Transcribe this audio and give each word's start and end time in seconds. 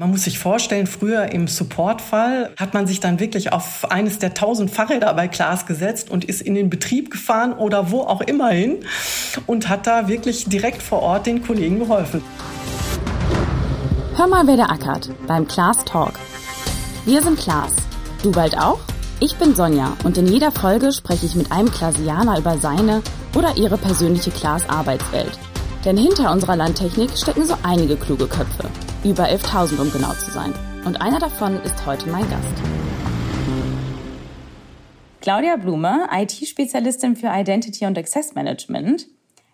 Man 0.00 0.12
muss 0.12 0.22
sich 0.22 0.38
vorstellen, 0.38 0.86
früher 0.86 1.32
im 1.32 1.48
Supportfall 1.48 2.52
hat 2.56 2.72
man 2.72 2.86
sich 2.86 3.00
dann 3.00 3.18
wirklich 3.18 3.52
auf 3.52 3.90
eines 3.90 4.20
der 4.20 4.32
tausend 4.32 4.70
Fahrräder 4.70 5.12
bei 5.12 5.26
Klaas 5.26 5.66
gesetzt 5.66 6.08
und 6.08 6.24
ist 6.24 6.40
in 6.40 6.54
den 6.54 6.70
Betrieb 6.70 7.10
gefahren 7.10 7.52
oder 7.52 7.90
wo 7.90 8.02
auch 8.02 8.20
immer 8.20 8.50
hin 8.50 8.84
und 9.48 9.68
hat 9.68 9.88
da 9.88 10.06
wirklich 10.06 10.44
direkt 10.44 10.82
vor 10.82 11.02
Ort 11.02 11.26
den 11.26 11.42
Kollegen 11.42 11.80
geholfen. 11.80 12.22
Hör 14.14 14.28
mal, 14.28 14.46
wer 14.46 14.54
der 14.54 14.70
ackert 14.70 15.10
beim 15.26 15.48
Klaas 15.48 15.84
Talk. 15.84 16.12
Wir 17.04 17.20
sind 17.20 17.36
Klaas. 17.36 17.74
Du 18.22 18.30
bald 18.30 18.56
auch? 18.56 18.78
Ich 19.18 19.34
bin 19.34 19.56
Sonja 19.56 19.96
und 20.04 20.16
in 20.16 20.28
jeder 20.28 20.52
Folge 20.52 20.92
spreche 20.92 21.26
ich 21.26 21.34
mit 21.34 21.50
einem 21.50 21.72
Klaasianer 21.72 22.38
über 22.38 22.56
seine 22.58 23.02
oder 23.34 23.56
ihre 23.56 23.78
persönliche 23.78 24.30
Klaas 24.30 24.68
Arbeitswelt. 24.68 25.36
Denn 25.84 25.96
hinter 25.96 26.30
unserer 26.30 26.54
Landtechnik 26.54 27.10
stecken 27.18 27.44
so 27.44 27.56
einige 27.64 27.96
kluge 27.96 28.28
Köpfe. 28.28 28.70
Über 29.04 29.28
11.000, 29.28 29.80
um 29.80 29.92
genau 29.92 30.12
zu 30.14 30.28
sein. 30.32 30.52
Und 30.84 31.00
einer 31.00 31.20
davon 31.20 31.62
ist 31.62 31.86
heute 31.86 32.08
mein 32.10 32.28
Gast. 32.28 32.52
Claudia 35.20 35.54
Blume, 35.54 36.08
IT-Spezialistin 36.12 37.14
für 37.14 37.28
Identity 37.32 37.86
und 37.86 37.96
Access 37.96 38.34
Management. 38.34 39.06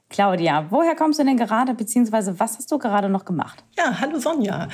Claudia, 0.08 0.66
woher 0.70 0.96
kommst 0.96 1.18
du 1.18 1.24
denn 1.24 1.36
gerade, 1.36 1.74
beziehungsweise 1.74 2.40
was 2.40 2.56
hast 2.56 2.72
du 2.72 2.78
gerade 2.78 3.10
noch 3.10 3.26
gemacht? 3.26 3.64
Ja, 3.76 4.00
hallo 4.00 4.18
Sonja. 4.18 4.68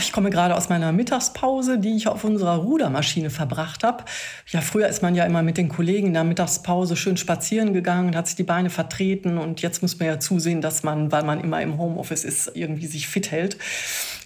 Ich 0.00 0.12
komme 0.12 0.28
gerade 0.28 0.54
aus 0.54 0.68
meiner 0.68 0.92
Mittagspause, 0.92 1.78
die 1.78 1.96
ich 1.96 2.08
auf 2.08 2.22
unserer 2.22 2.56
Rudermaschine 2.56 3.30
verbracht 3.30 3.84
habe. 3.84 4.04
Ja, 4.48 4.60
früher 4.60 4.86
ist 4.86 5.02
man 5.02 5.14
ja 5.14 5.24
immer 5.24 5.42
mit 5.42 5.56
den 5.56 5.70
Kollegen 5.70 6.08
in 6.08 6.12
der 6.12 6.24
Mittagspause 6.24 6.94
schön 6.94 7.16
spazieren 7.16 7.72
gegangen, 7.72 8.14
hat 8.14 8.26
sich 8.26 8.36
die 8.36 8.42
Beine 8.42 8.68
vertreten 8.68 9.38
und 9.38 9.62
jetzt 9.62 9.80
muss 9.80 9.98
man 9.98 10.08
ja 10.08 10.20
zusehen, 10.20 10.60
dass 10.60 10.82
man, 10.82 11.10
weil 11.10 11.24
man 11.24 11.40
immer 11.40 11.62
im 11.62 11.78
Homeoffice 11.78 12.24
ist, 12.24 12.52
irgendwie 12.54 12.86
sich 12.86 13.08
fit 13.08 13.30
hält. 13.30 13.56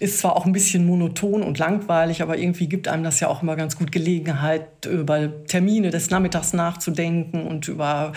Ist 0.01 0.19
zwar 0.19 0.35
auch 0.35 0.47
ein 0.47 0.53
bisschen 0.53 0.85
monoton 0.85 1.45
und 1.45 1.59
langweilig, 1.59 2.23
aber 2.23 2.39
irgendwie 2.39 2.69
gibt 2.69 2.89
einem 2.89 3.05
das 3.05 3.21
ja 3.21 3.29
auch 3.29 3.43
immer 3.43 3.55
ganz 3.55 3.77
gut 3.77 3.93
Gelegenheit, 3.93 4.67
über 4.87 5.45
Termine 5.47 5.91
des 5.91 6.11
Nachmittags 6.11 6.53
nachzudenken 6.53 7.47
und 7.47 7.69
über 7.69 8.13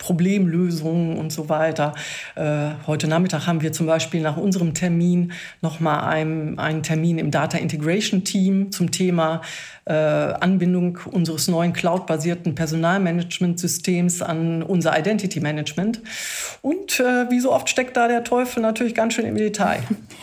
Problemlösungen 0.00 1.18
und 1.18 1.30
so 1.30 1.48
weiter. 1.48 1.94
Äh, 2.34 2.70
heute 2.86 3.06
Nachmittag 3.06 3.46
haben 3.46 3.60
wir 3.60 3.72
zum 3.72 3.86
Beispiel 3.86 4.22
nach 4.22 4.38
unserem 4.38 4.74
Termin 4.74 5.32
nochmal 5.60 6.00
einen, 6.08 6.58
einen 6.58 6.82
Termin 6.82 7.18
im 7.18 7.30
Data 7.30 7.58
Integration 7.58 8.24
Team 8.24 8.72
zum 8.72 8.90
Thema 8.90 9.42
äh, 9.84 9.92
Anbindung 9.92 10.98
unseres 11.12 11.48
neuen 11.48 11.74
cloud-basierten 11.74 12.54
Personalmanagementsystems 12.54 14.22
an 14.22 14.62
unser 14.62 14.98
Identity 14.98 15.38
Management. 15.40 16.00
Und 16.62 16.98
äh, 16.98 17.30
wie 17.30 17.38
so 17.38 17.52
oft 17.52 17.68
steckt 17.68 17.96
da 17.96 18.08
der 18.08 18.24
Teufel 18.24 18.62
natürlich 18.62 18.94
ganz 18.94 19.14
schön 19.14 19.26
im 19.26 19.36
Detail. 19.36 19.82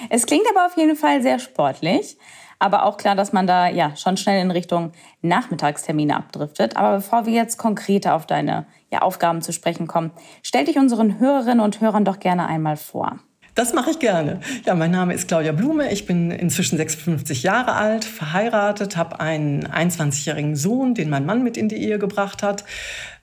Es 0.10 0.26
klingt 0.26 0.46
aber 0.50 0.66
auf 0.66 0.76
jeden 0.76 0.96
Fall 0.96 1.22
sehr 1.22 1.38
sportlich. 1.38 2.18
Aber 2.60 2.86
auch 2.86 2.98
klar, 2.98 3.16
dass 3.16 3.34
man 3.34 3.46
da 3.46 3.68
ja 3.68 3.96
schon 3.96 4.18
schnell 4.18 4.42
in 4.42 4.52
Richtung 4.52 4.92
Nachmittagstermine 5.22 6.16
abdriftet. 6.16 6.76
Aber 6.76 6.98
bevor 6.98 7.26
wir 7.26 7.34
jetzt 7.34 7.58
konkreter 7.58 8.16
auf 8.16 8.26
deine 8.26 8.66
ja, 8.92 9.02
Aufgaben 9.02 9.42
zu 9.42 9.54
sprechen 9.54 9.88
kommen. 9.88 10.12
Stell 10.42 10.66
dich 10.66 10.78
unseren 10.78 11.20
Hörerinnen 11.20 11.60
und 11.60 11.82
Hörern 11.82 12.06
doch 12.06 12.20
gerne 12.20 12.48
einmal 12.48 12.78
vor. 12.78 13.20
Das 13.58 13.74
mache 13.74 13.90
ich 13.90 13.98
gerne. 13.98 14.40
Ja, 14.68 14.76
mein 14.76 14.92
Name 14.92 15.16
ist 15.16 15.28
Claudia 15.28 15.52
Blume. 15.52 15.92
Ich 15.92 16.06
bin 16.06 16.30
inzwischen 16.30 16.78
56 16.78 17.42
Jahre 17.42 17.74
alt, 17.74 18.06
verheiratet, 18.06 18.96
habe 18.96 19.20
einen 19.20 19.66
21-jährigen 19.66 20.56
Sohn, 20.56 20.94
den 20.94 21.10
mein 21.10 21.26
Mann 21.26 21.44
mit 21.44 21.58
in 21.58 21.68
die 21.68 21.78
Ehe 21.78 21.98
gebracht 21.98 22.44
hat. 22.44 22.66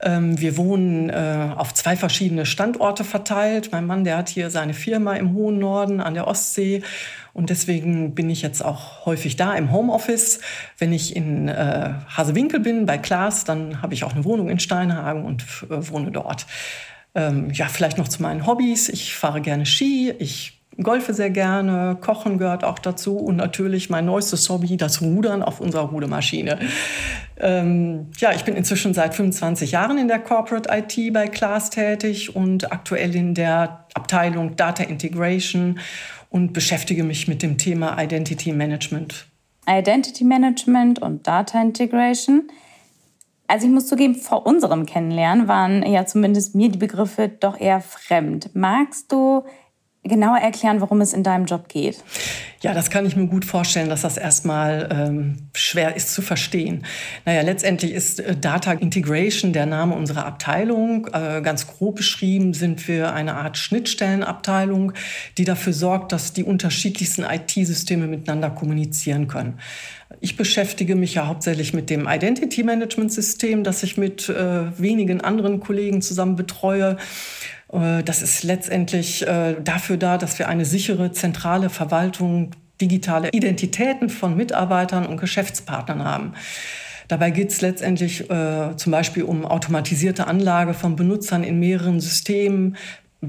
Ähm, 0.01 0.41
wir 0.41 0.57
wohnen 0.57 1.09
äh, 1.09 1.51
auf 1.55 1.73
zwei 1.73 1.95
verschiedene 1.95 2.47
Standorte 2.47 3.05
verteilt. 3.05 3.69
Mein 3.71 3.87
Mann, 3.87 4.03
der 4.03 4.17
hat 4.17 4.29
hier 4.29 4.51
seine 4.51 4.75
Firma 4.75 5.15
im 5.15 5.35
hohen 5.35 5.61
Norden 5.61 6.01
an 6.01 6.15
der 6.15 6.27
Ostsee. 6.27 6.83
Und 7.33 7.51
deswegen 7.51 8.17
bin 8.17 8.29
ich 8.29 8.43
jetzt 8.43 8.65
auch 8.65 9.07
häufig 9.07 9.37
da 9.37 9.55
im 9.55 9.71
Homeoffice. 9.71 10.41
Wenn 10.79 10.93
ich 10.93 11.15
in 11.15 11.47
äh, 11.47 11.91
Hasewinkel 12.09 12.59
bin, 12.59 12.87
bei 12.87 12.99
Klaas, 12.99 13.45
dann 13.45 13.83
habe 13.83 13.95
ich 13.95 14.03
auch 14.03 14.15
eine 14.15 14.25
Wohnung 14.25 14.49
in 14.49 14.59
Steinhagen 14.59 15.25
und 15.25 15.45
äh, 15.71 15.91
wohne 15.91 16.11
dort. 16.11 16.45
Ähm, 17.15 17.51
ja, 17.53 17.67
vielleicht 17.69 17.99
noch 17.99 18.09
zu 18.09 18.23
meinen 18.23 18.47
Hobbys. 18.47 18.89
Ich 18.89 19.15
fahre 19.15 19.41
gerne 19.41 19.67
Ski, 19.67 20.13
ich 20.19 20.61
golfe 20.83 21.15
sehr 21.15 21.31
gerne, 21.31 21.97
Kochen 22.01 22.39
gehört 22.39 22.65
auch 22.65 22.79
dazu 22.79 23.17
und 23.17 23.37
natürlich 23.37 23.91
mein 23.91 24.07
neuestes 24.07 24.49
Hobby, 24.51 24.77
das 24.77 25.01
Rudern 25.03 25.43
auf 25.43 25.61
unserer 25.61 25.85
Rudemaschine. 25.85 26.59
Ähm, 27.39 28.09
ja, 28.19 28.33
ich 28.33 28.45
bin 28.45 28.57
inzwischen 28.57 28.95
seit 28.95 29.15
25 29.15 29.73
Jahren 29.73 29.99
in 29.99 30.09
der 30.09 30.19
Corporate 30.19 30.69
IT 30.73 31.13
bei 31.13 31.29
Klaas 31.29 31.71
tätig 31.71 32.35
und 32.35 32.73
aktuell 32.73 33.15
in 33.15 33.35
der 33.35 33.87
Abteilung 33.95 34.57
Data 34.57 34.83
Integration 34.83 35.79
und 36.31 36.53
beschäftige 36.53 37.05
mich 37.05 37.29
mit 37.29 37.43
dem 37.43 37.59
Thema 37.59 38.01
Identity 38.03 38.53
Management. 38.53 39.27
Identity 39.69 40.25
Management 40.25 41.01
und 41.01 41.27
Data 41.27 41.61
Integration– 41.61 42.49
also 43.47 43.67
ich 43.67 43.73
muss 43.73 43.87
zugeben, 43.87 44.15
vor 44.15 44.47
unserem 44.47 44.87
Kennenlernen 44.87 45.49
waren 45.49 45.85
ja 45.85 46.07
zumindest 46.07 46.55
mir 46.55 46.71
die 46.71 46.79
Begriffe 46.79 47.29
doch 47.29 47.59
eher 47.61 47.81
fremd. 47.81 48.51
Magst 48.55 49.13
du 49.13 49.45
genauer 50.05 50.39
erklären, 50.39 50.81
worum 50.81 51.01
es 51.01 51.13
in 51.13 51.23
deinem 51.23 51.47
Job 51.47 51.69
geht? 51.69 52.03
Ja, 52.61 52.73
das 52.73 52.89
kann 52.89 53.05
ich 53.05 53.15
mir 53.15 53.27
gut 53.27 53.45
vorstellen, 53.45 53.91
dass 53.91 54.03
das 54.03 54.17
erstmal 54.17 54.89
ähm, 54.91 55.37
schwer 55.55 55.97
ist 55.97 56.15
zu 56.15 56.23
verstehen. 56.23 56.85
Naja, 57.27 57.43
letztendlich 57.43 57.93
ist 57.93 58.21
äh, 58.21 58.37
Data 58.37 58.73
Integration 58.73 59.53
der 59.53 59.67
Name 59.67 59.95
unserer 59.95 60.25
Abteilung. 60.25 61.07
Äh, 61.13 61.43
ganz 61.43 61.67
grob 61.67 61.97
beschrieben 61.97 62.55
sind 62.55 62.89
wir 62.89 63.13
eine 63.13 63.35
Art 63.35 63.59
Schnittstellenabteilung, 63.59 64.93
die 65.37 65.45
dafür 65.45 65.75
sorgt, 65.75 66.13
dass 66.13 66.33
die 66.33 66.45
unterschiedlichsten 66.45 67.25
IT-Systeme 67.25 68.07
miteinander 68.07 68.51
kommunizieren 68.51 69.29
können. 69.29 69.59
Ich 70.21 70.37
beschäftige 70.37 70.97
mich 70.97 71.15
ja 71.15 71.27
hauptsächlich 71.27 71.75
mit 71.75 71.91
dem 71.91 72.07
Identity 72.09 72.63
Management 72.63 73.13
System, 73.13 73.63
das 73.63 73.83
ich 73.83 73.99
mit 73.99 74.31
äh, 74.31 74.79
wenigen 74.79 75.21
anderen 75.21 75.61
Kollegen 75.61 76.01
zusammen 76.01 76.37
betreue. 76.37 76.97
Äh, 77.75 78.03
das 78.03 78.23
ist 78.23 78.43
letztendlich 78.45 79.27
äh, 79.27 79.57
dafür 79.63 79.97
da, 79.97 80.19
dass 80.19 80.39
wir 80.39 80.49
eine 80.49 80.65
sichere 80.65 81.13
zentrale 81.13 81.71
Verwaltung 81.71 82.53
digitale 82.81 83.31
Identitäten 83.31 84.09
von 84.09 84.37
Mitarbeitern 84.37 85.07
und 85.07 85.21
Geschäftspartnern 85.21 86.05
haben. 86.05 86.35
Dabei 87.07 87.31
geht 87.31 87.51
es 87.51 87.61
letztendlich 87.61 88.31
äh, 88.31 88.77
zum 88.77 88.93
Beispiel 88.93 89.25
um 89.25 89.45
automatisierte 89.45 90.27
Anlage 90.27 90.75
von 90.75 90.97
Benutzern 90.97 91.45
in 91.45 91.61
mehreren 91.61 92.01
Systemen, 92.01 92.77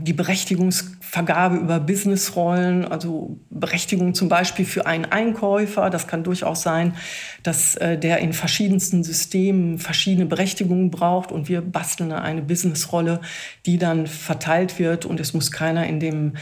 die 0.04 0.14
Berechtigungsvergabe 0.14 1.58
über 1.58 1.80
Businessrollen, 1.80 2.86
also 2.86 3.38
Berechtigung 3.50 4.14
zum 4.14 4.30
Beispiel 4.30 4.66
für 4.66 4.86
einen 4.86 5.06
Einkäufer. 5.06 5.90
Das 5.90 6.08
kann 6.08 6.24
durchaus 6.24 6.62
sein, 6.62 6.96
dass 7.44 7.76
äh, 7.76 7.98
der 7.98 8.20
in 8.20 8.34
verschiedensten 8.34 9.04
Systemen 9.04 9.80
verschiedene 9.80 10.26
Berechtigungen 10.26 10.92
braucht 10.92 11.32
und 11.32 11.50
wir 11.50 11.62
basteln 11.62 12.12
eine 12.12 12.42
Businessrolle, 12.42 13.22
die 13.66 13.78
dann 13.78 14.08
verteilt 14.08 14.80
wird 14.80 15.06
und 15.06 15.20
es 15.20 15.34
muss 15.34 15.52
keiner 15.52 15.86
in 15.88 16.00
dem 16.00 16.34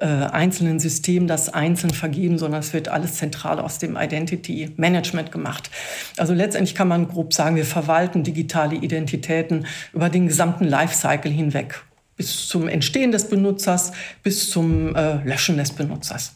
äh, 0.00 0.06
einzelnen 0.06 0.78
System 0.78 1.26
das 1.26 1.52
einzeln 1.52 1.92
vergeben, 1.92 2.38
sondern 2.38 2.60
es 2.60 2.72
wird 2.72 2.88
alles 2.88 3.14
zentral 3.14 3.58
aus 3.58 3.78
dem 3.78 3.96
Identity 3.96 4.72
Management 4.76 5.32
gemacht. 5.32 5.70
Also 6.16 6.34
letztendlich 6.34 6.76
kann 6.76 6.86
man 6.86 7.08
grob 7.08 7.34
sagen, 7.34 7.56
wir 7.56 7.64
verwalten 7.64 8.22
digitale 8.22 8.76
Identitäten 8.76 9.66
über 9.92 10.08
den 10.08 10.28
gesamten 10.28 10.64
Lifecycle 10.64 11.32
hinweg 11.32 11.82
bis 12.18 12.48
zum 12.48 12.68
Entstehen 12.68 13.12
des 13.12 13.28
Benutzers, 13.28 13.92
bis 14.22 14.50
zum 14.50 14.94
äh, 14.94 15.24
Löschen 15.24 15.56
des 15.56 15.72
Benutzers. 15.72 16.34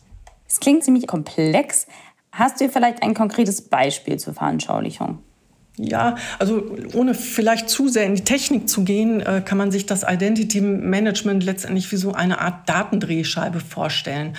Es 0.49 0.61
klingt 0.61 0.85
ziemlich 0.85 1.07
komplex. 1.07 1.87
Hast 2.31 2.61
du 2.61 2.69
vielleicht 2.71 3.03
ein 3.03 3.13
konkretes 3.13 3.61
Beispiel 3.61 4.19
zur 4.19 4.33
Veranschaulichung? 4.33 5.19
Ja, 5.79 6.17
also 6.39 6.63
ohne 6.93 7.15
vielleicht 7.15 7.71
zu 7.71 7.89
sehr 7.89 8.05
in 8.05 8.15
die 8.15 8.25
Technik 8.25 8.69
zu 8.69 8.85
gehen, 8.85 9.21
äh, 9.21 9.43
kann 9.45 9.57
man 9.57 9.71
sich 9.71 9.87
das 9.87 10.05
Identity 10.07 10.61
Management 10.61 11.45
letztendlich 11.45 11.91
wie 11.93 11.97
so 11.97 12.13
eine 12.13 12.41
Art 12.41 12.69
Datendrehscheibe 12.69 13.59
vorstellen. 13.59 14.37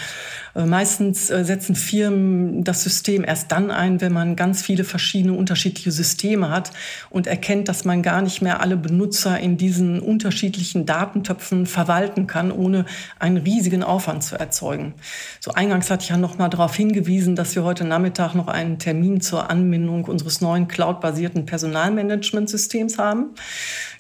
Äh, 0.56 0.66
meistens 0.66 1.30
äh, 1.30 1.44
setzen 1.44 1.76
Firmen 1.76 2.64
das 2.64 2.84
System 2.84 3.24
erst 3.24 3.52
dann 3.52 3.72
ein, 3.72 4.02
wenn 4.02 4.14
man 4.14 4.36
ganz 4.36 4.62
viele 4.62 4.84
verschiedene 4.84 5.34
unterschiedliche 5.34 5.92
Systeme 5.92 6.50
hat 6.50 6.72
und 7.10 7.28
erkennt, 7.28 7.68
dass 7.68 7.86
man 7.86 8.04
gar 8.04 8.22
nicht 8.22 8.42
mehr 8.42 8.62
alle 8.62 8.78
Benutzer 8.78 9.40
in 9.40 9.58
diesen 9.58 10.00
unterschiedlichen 10.00 10.86
Datentöpfen 10.86 11.66
verwalten 11.66 12.28
kann, 12.28 12.52
ohne 12.52 12.86
einen 13.20 13.38
riesigen 13.38 13.84
Aufwand 13.84 14.24
zu 14.24 14.40
erzeugen. 14.40 14.94
So 15.40 15.52
eingangs 15.54 15.90
hatte 15.90 16.04
ich 16.04 16.10
ja 16.10 16.18
noch 16.18 16.38
mal 16.38 16.50
darauf 16.50 16.76
hingewiesen, 16.76 17.36
dass 17.36 17.56
wir 17.56 17.64
heute 17.64 17.84
Nachmittag 17.84 18.36
noch 18.36 18.48
einen 18.48 18.78
Termin 18.80 19.22
zur 19.22 19.50
Anbindung 19.50 20.06
unseres 20.06 20.42
neuen 20.42 20.68
cloud-basierten 20.68 21.46
Personalmanagementsystems 21.46 22.98
haben. 22.98 23.32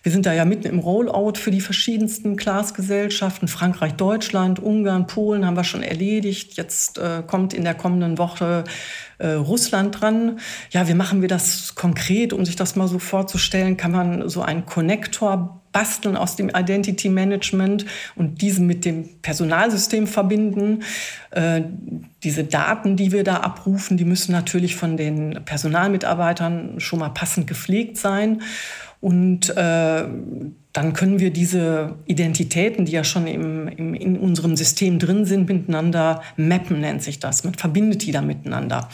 Wir 0.04 0.12
sind 0.12 0.26
da 0.26 0.34
ja 0.34 0.44
mitten 0.44 0.68
im 0.68 0.80
Rollout 0.80 1.36
für 1.38 1.50
die 1.50 1.62
verschiedensten 1.62 2.36
Glasgesellschaften. 2.36 3.48
Frankreich, 3.48 3.94
Deutschland, 3.94 4.60
Ungarn, 4.60 5.08
Polen 5.08 5.46
haben 5.46 5.56
wir 5.56 5.64
schon 5.64 5.82
erledigt. 5.82 6.43
Jetzt 6.52 6.98
äh, 6.98 7.24
kommt 7.26 7.54
in 7.54 7.64
der 7.64 7.74
kommenden 7.74 8.18
Woche 8.18 8.64
äh, 9.18 9.30
Russland 9.30 10.02
dran. 10.02 10.40
Ja, 10.72 10.88
wie 10.88 10.94
machen 10.94 11.22
wir 11.22 11.28
das 11.28 11.76
konkret? 11.76 12.34
Um 12.34 12.46
sich 12.46 12.56
das 12.56 12.76
mal 12.76 12.88
so 12.88 13.00
vorzustellen, 13.00 13.78
kann 13.78 13.92
man 13.92 14.30
so 14.30 14.42
einen 14.42 14.66
Connector 14.66 15.62
basteln 15.72 16.16
aus 16.16 16.36
dem 16.36 16.50
Identity 16.50 17.10
Management 17.10 17.86
und 18.16 18.42
diesen 18.42 18.68
mit 18.68 18.86
dem 18.86 19.22
Personalsystem 19.22 20.08
verbinden. 20.08 20.84
Äh, 21.32 21.64
diese 22.24 22.44
Daten, 22.44 22.96
die 22.96 23.12
wir 23.12 23.24
da 23.24 23.38
abrufen, 23.38 23.98
die 23.98 24.06
müssen 24.06 24.32
natürlich 24.32 24.76
von 24.76 24.96
den 24.96 25.42
Personalmitarbeitern 25.44 26.80
schon 26.80 27.00
mal 27.00 27.10
passend 27.10 27.48
gepflegt 27.48 27.98
sein. 27.98 28.42
Und 29.02 29.50
äh, 29.58 30.06
dann 30.74 30.94
können 30.94 31.20
wir 31.20 31.32
diese 31.32 31.96
Identitäten, 32.08 32.86
die 32.86 32.94
ja 32.94 33.04
schon 33.04 33.28
im, 33.28 33.68
im, 33.68 33.94
in 33.94 34.18
unserem 34.18 34.58
System 34.58 34.98
drin 34.98 35.24
sind, 35.24 35.48
miteinander 35.48 36.24
mappen, 36.36 36.82
nennt 36.82 37.04
sich 37.04 37.20
das. 37.20 37.44
Man 37.44 37.54
verbindet 37.54 38.04
die 38.04 38.12
da 38.12 38.24
miteinander. 38.24 38.90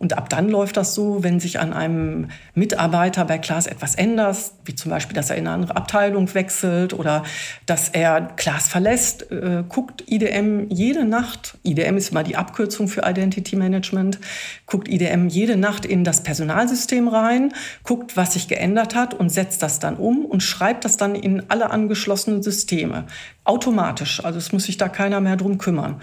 Und 0.00 0.16
ab 0.16 0.30
dann 0.30 0.48
läuft 0.48 0.78
das 0.78 0.94
so, 0.94 1.22
wenn 1.22 1.40
sich 1.40 1.60
an 1.60 1.74
einem 1.74 2.28
Mitarbeiter 2.54 3.26
bei 3.26 3.36
Klaas 3.36 3.66
etwas 3.66 3.96
ändert, 3.96 4.38
wie 4.64 4.74
zum 4.74 4.90
Beispiel, 4.90 5.14
dass 5.14 5.28
er 5.28 5.36
in 5.36 5.46
eine 5.46 5.54
andere 5.54 5.76
Abteilung 5.76 6.32
wechselt 6.32 6.94
oder 6.94 7.22
dass 7.66 7.90
er 7.90 8.22
Klaas 8.22 8.66
verlässt, 8.66 9.30
äh, 9.30 9.62
guckt 9.68 10.04
IDM 10.06 10.70
jede 10.70 11.04
Nacht, 11.04 11.58
IDM 11.64 11.98
ist 11.98 12.12
immer 12.12 12.22
die 12.22 12.36
Abkürzung 12.36 12.88
für 12.88 13.02
Identity 13.04 13.56
Management, 13.56 14.18
guckt 14.64 14.88
IDM 14.88 15.28
jede 15.28 15.58
Nacht 15.58 15.84
in 15.84 16.02
das 16.02 16.22
Personalsystem 16.22 17.06
rein, 17.06 17.52
guckt, 17.82 18.16
was 18.16 18.32
sich 18.32 18.48
geändert 18.48 18.94
hat 18.94 19.12
und 19.12 19.28
setzt 19.28 19.62
das 19.62 19.80
dann 19.80 19.96
um 19.96 20.24
und 20.24 20.42
schreibt 20.42 20.86
das 20.86 20.96
dann 20.96 21.14
in 21.14 21.50
alle 21.50 21.70
angeschlossenen 21.70 22.42
Systeme. 22.42 23.04
Automatisch. 23.44 24.24
Also 24.24 24.38
es 24.38 24.50
muss 24.52 24.64
sich 24.64 24.78
da 24.78 24.88
keiner 24.88 25.20
mehr 25.20 25.36
drum 25.36 25.58
kümmern. 25.58 26.00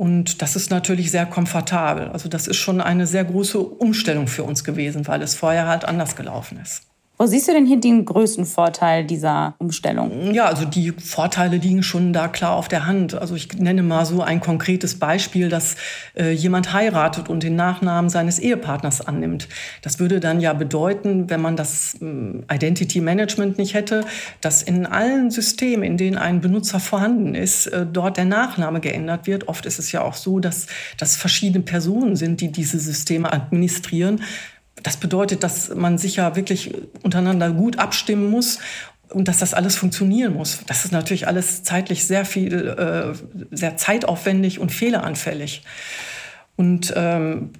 Und 0.00 0.40
das 0.40 0.56
ist 0.56 0.70
natürlich 0.70 1.10
sehr 1.10 1.26
komfortabel. 1.26 2.08
Also 2.08 2.30
das 2.30 2.46
ist 2.46 2.56
schon 2.56 2.80
eine 2.80 3.06
sehr 3.06 3.22
große 3.22 3.58
Umstellung 3.58 4.28
für 4.28 4.44
uns 4.44 4.64
gewesen, 4.64 5.06
weil 5.06 5.20
es 5.20 5.34
vorher 5.34 5.66
halt 5.66 5.84
anders 5.84 6.16
gelaufen 6.16 6.58
ist. 6.58 6.89
Wo 7.20 7.26
siehst 7.26 7.48
du 7.48 7.52
denn 7.52 7.66
hier 7.66 7.78
den 7.78 8.06
größten 8.06 8.46
Vorteil 8.46 9.04
dieser 9.04 9.54
Umstellung? 9.58 10.32
Ja, 10.32 10.46
also 10.46 10.64
die 10.64 10.92
Vorteile 10.92 11.58
liegen 11.58 11.82
schon 11.82 12.14
da 12.14 12.28
klar 12.28 12.56
auf 12.56 12.66
der 12.66 12.86
Hand. 12.86 13.12
Also 13.12 13.34
ich 13.34 13.52
nenne 13.58 13.82
mal 13.82 14.06
so 14.06 14.22
ein 14.22 14.40
konkretes 14.40 14.98
Beispiel, 14.98 15.50
dass 15.50 15.76
äh, 16.16 16.30
jemand 16.32 16.72
heiratet 16.72 17.28
und 17.28 17.42
den 17.42 17.56
Nachnamen 17.56 18.08
seines 18.08 18.38
Ehepartners 18.38 19.02
annimmt. 19.02 19.48
Das 19.82 19.98
würde 19.98 20.18
dann 20.18 20.40
ja 20.40 20.54
bedeuten, 20.54 21.28
wenn 21.28 21.42
man 21.42 21.56
das 21.56 21.98
äh, 22.00 22.54
Identity 22.54 23.02
Management 23.02 23.58
nicht 23.58 23.74
hätte, 23.74 24.06
dass 24.40 24.62
in 24.62 24.86
allen 24.86 25.30
Systemen, 25.30 25.82
in 25.82 25.98
denen 25.98 26.16
ein 26.16 26.40
Benutzer 26.40 26.80
vorhanden 26.80 27.34
ist, 27.34 27.66
äh, 27.66 27.84
dort 27.84 28.16
der 28.16 28.24
Nachname 28.24 28.80
geändert 28.80 29.26
wird. 29.26 29.46
Oft 29.46 29.66
ist 29.66 29.78
es 29.78 29.92
ja 29.92 30.00
auch 30.00 30.14
so, 30.14 30.40
dass 30.40 30.68
das 30.96 31.16
verschiedene 31.16 31.64
Personen 31.64 32.16
sind, 32.16 32.40
die 32.40 32.50
diese 32.50 32.78
Systeme 32.78 33.30
administrieren. 33.30 34.22
Das 34.82 34.96
bedeutet, 34.96 35.42
dass 35.42 35.74
man 35.74 35.98
sich 35.98 36.16
ja 36.16 36.36
wirklich 36.36 36.74
untereinander 37.02 37.50
gut 37.50 37.78
abstimmen 37.78 38.30
muss 38.30 38.58
und 39.08 39.28
dass 39.28 39.38
das 39.38 39.54
alles 39.54 39.76
funktionieren 39.76 40.34
muss. 40.34 40.60
Das 40.66 40.84
ist 40.84 40.92
natürlich 40.92 41.26
alles 41.26 41.62
zeitlich 41.62 42.06
sehr 42.06 42.24
viel, 42.24 42.68
äh, 42.68 43.14
sehr 43.50 43.76
zeitaufwendig 43.76 44.58
und 44.58 44.72
fehleranfällig. 44.72 45.62
Und 46.56 46.92
ähm, 46.96 47.52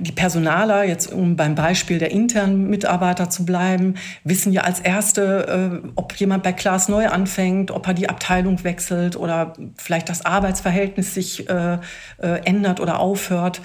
die 0.00 0.12
Personaler, 0.12 0.84
jetzt 0.84 1.12
um 1.12 1.34
beim 1.34 1.56
Beispiel 1.56 1.98
der 1.98 2.12
internen 2.12 2.68
Mitarbeiter 2.70 3.30
zu 3.30 3.44
bleiben, 3.44 3.94
wissen 4.22 4.52
ja 4.52 4.62
als 4.62 4.78
Erste, 4.78 5.82
äh, 5.84 5.88
ob 5.96 6.14
jemand 6.14 6.44
bei 6.44 6.52
Klaas 6.52 6.88
neu 6.88 7.08
anfängt, 7.08 7.72
ob 7.72 7.86
er 7.88 7.94
die 7.94 8.08
Abteilung 8.08 8.62
wechselt 8.62 9.16
oder 9.16 9.54
vielleicht 9.76 10.08
das 10.08 10.24
Arbeitsverhältnis 10.24 11.14
sich 11.14 11.48
äh, 11.48 11.78
äh, 12.18 12.40
ändert 12.44 12.80
oder 12.80 13.00
aufhört. 13.00 13.60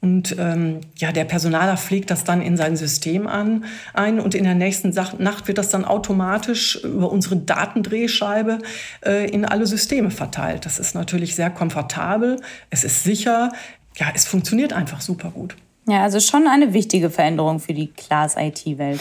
Und 0.00 0.36
ähm, 0.38 0.80
ja, 0.96 1.10
der 1.10 1.24
Personaler 1.24 1.76
pflegt 1.76 2.10
das 2.10 2.22
dann 2.22 2.40
in 2.40 2.56
sein 2.56 2.76
System 2.76 3.26
an, 3.26 3.64
ein 3.94 4.20
und 4.20 4.36
in 4.36 4.44
der 4.44 4.54
nächsten 4.54 4.90
Nacht 4.90 5.48
wird 5.48 5.58
das 5.58 5.70
dann 5.70 5.84
automatisch 5.84 6.82
über 6.84 7.10
unsere 7.10 7.36
Datendrehscheibe 7.36 8.58
äh, 9.04 9.28
in 9.28 9.44
alle 9.44 9.66
Systeme 9.66 10.12
verteilt. 10.12 10.66
Das 10.66 10.78
ist 10.78 10.94
natürlich 10.94 11.34
sehr 11.34 11.50
komfortabel, 11.50 12.40
es 12.70 12.84
ist 12.84 13.02
sicher, 13.02 13.50
ja, 13.96 14.06
es 14.14 14.24
funktioniert 14.24 14.72
einfach 14.72 15.00
super 15.00 15.30
gut. 15.30 15.56
Ja, 15.88 16.02
also 16.02 16.20
schon 16.20 16.46
eine 16.46 16.74
wichtige 16.74 17.10
Veränderung 17.10 17.58
für 17.58 17.74
die 17.74 17.88
Class-IT-Welt. 17.88 19.00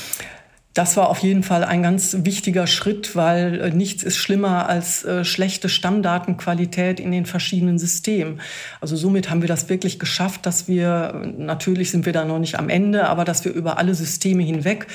Das 0.78 0.96
war 0.96 1.10
auf 1.10 1.18
jeden 1.24 1.42
Fall 1.42 1.64
ein 1.64 1.82
ganz 1.82 2.18
wichtiger 2.22 2.68
Schritt, 2.68 3.16
weil 3.16 3.62
äh, 3.62 3.72
nichts 3.72 4.04
ist 4.04 4.18
schlimmer 4.18 4.70
als 4.70 5.04
äh, 5.04 5.26
schlechte 5.26 5.70
Stammdatenqualität 5.70 7.00
in 7.00 7.12
den 7.12 7.26
verschiedenen 7.26 7.80
Systemen. 7.80 8.42
Also 8.80 8.96
somit 8.96 9.32
haben 9.32 9.42
wir 9.42 9.48
das 9.48 9.70
wirklich 9.70 9.98
geschafft, 9.98 10.46
dass 10.46 10.68
wir, 10.68 11.34
natürlich 11.36 11.90
sind 11.90 12.06
wir 12.06 12.14
da 12.14 12.26
noch 12.26 12.38
nicht 12.38 12.60
am 12.60 12.70
Ende, 12.70 13.08
aber 13.08 13.26
dass 13.26 13.44
wir 13.44 13.54
über 13.54 13.80
alle 13.80 13.96
Systeme 13.96 14.44
hinweg 14.44 14.86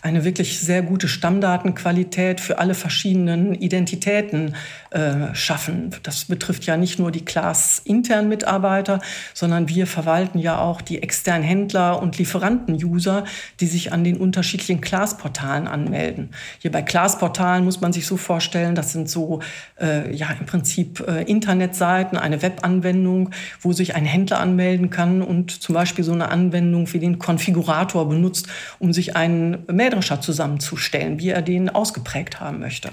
eine 0.00 0.24
wirklich 0.24 0.60
sehr 0.60 0.80
gute 0.80 1.08
Stammdatenqualität 1.08 2.40
für 2.40 2.58
alle 2.58 2.74
verschiedenen 2.74 3.56
Identitäten 3.56 4.54
äh, 4.90 5.34
schaffen. 5.34 5.90
Das 6.04 6.26
betrifft 6.26 6.66
ja 6.66 6.76
nicht 6.76 7.00
nur 7.00 7.10
die 7.10 7.24
Class-internen 7.24 8.28
Mitarbeiter, 8.28 9.00
sondern 9.34 9.68
wir 9.68 9.88
verwalten 9.88 10.38
ja 10.38 10.60
auch 10.60 10.82
die 10.82 11.02
externen 11.02 11.42
Händler 11.42 12.00
und 12.00 12.16
Lieferanten-User, 12.18 13.24
die 13.58 13.66
sich 13.66 13.92
an 13.92 14.04
den 14.04 14.18
unterschiedlichen 14.18 14.80
Class-Portalen 14.80 15.31
Portalen 15.32 15.66
anmelden. 15.66 16.30
Hier 16.58 16.70
bei 16.70 16.82
Class-Portalen 16.82 17.64
muss 17.64 17.80
man 17.80 17.92
sich 17.92 18.06
so 18.06 18.18
vorstellen, 18.18 18.74
das 18.74 18.92
sind 18.92 19.08
so 19.08 19.40
äh, 19.80 20.14
ja 20.14 20.28
im 20.38 20.44
Prinzip 20.44 21.02
äh, 21.08 21.22
Internetseiten, 21.22 22.18
eine 22.18 22.42
Webanwendung, 22.42 23.30
wo 23.60 23.72
sich 23.72 23.94
ein 23.94 24.04
Händler 24.04 24.40
anmelden 24.40 24.90
kann 24.90 25.22
und 25.22 25.50
zum 25.50 25.74
Beispiel 25.74 26.04
so 26.04 26.12
eine 26.12 26.28
Anwendung 26.28 26.92
wie 26.92 26.98
den 26.98 27.18
Konfigurator 27.18 28.08
benutzt, 28.08 28.46
um 28.78 28.92
sich 28.92 29.16
einen 29.16 29.64
Mähdrescher 29.72 30.20
zusammenzustellen, 30.20 31.18
wie 31.18 31.30
er 31.30 31.40
den 31.40 31.70
ausgeprägt 31.70 32.40
haben 32.40 32.60
möchte. 32.60 32.90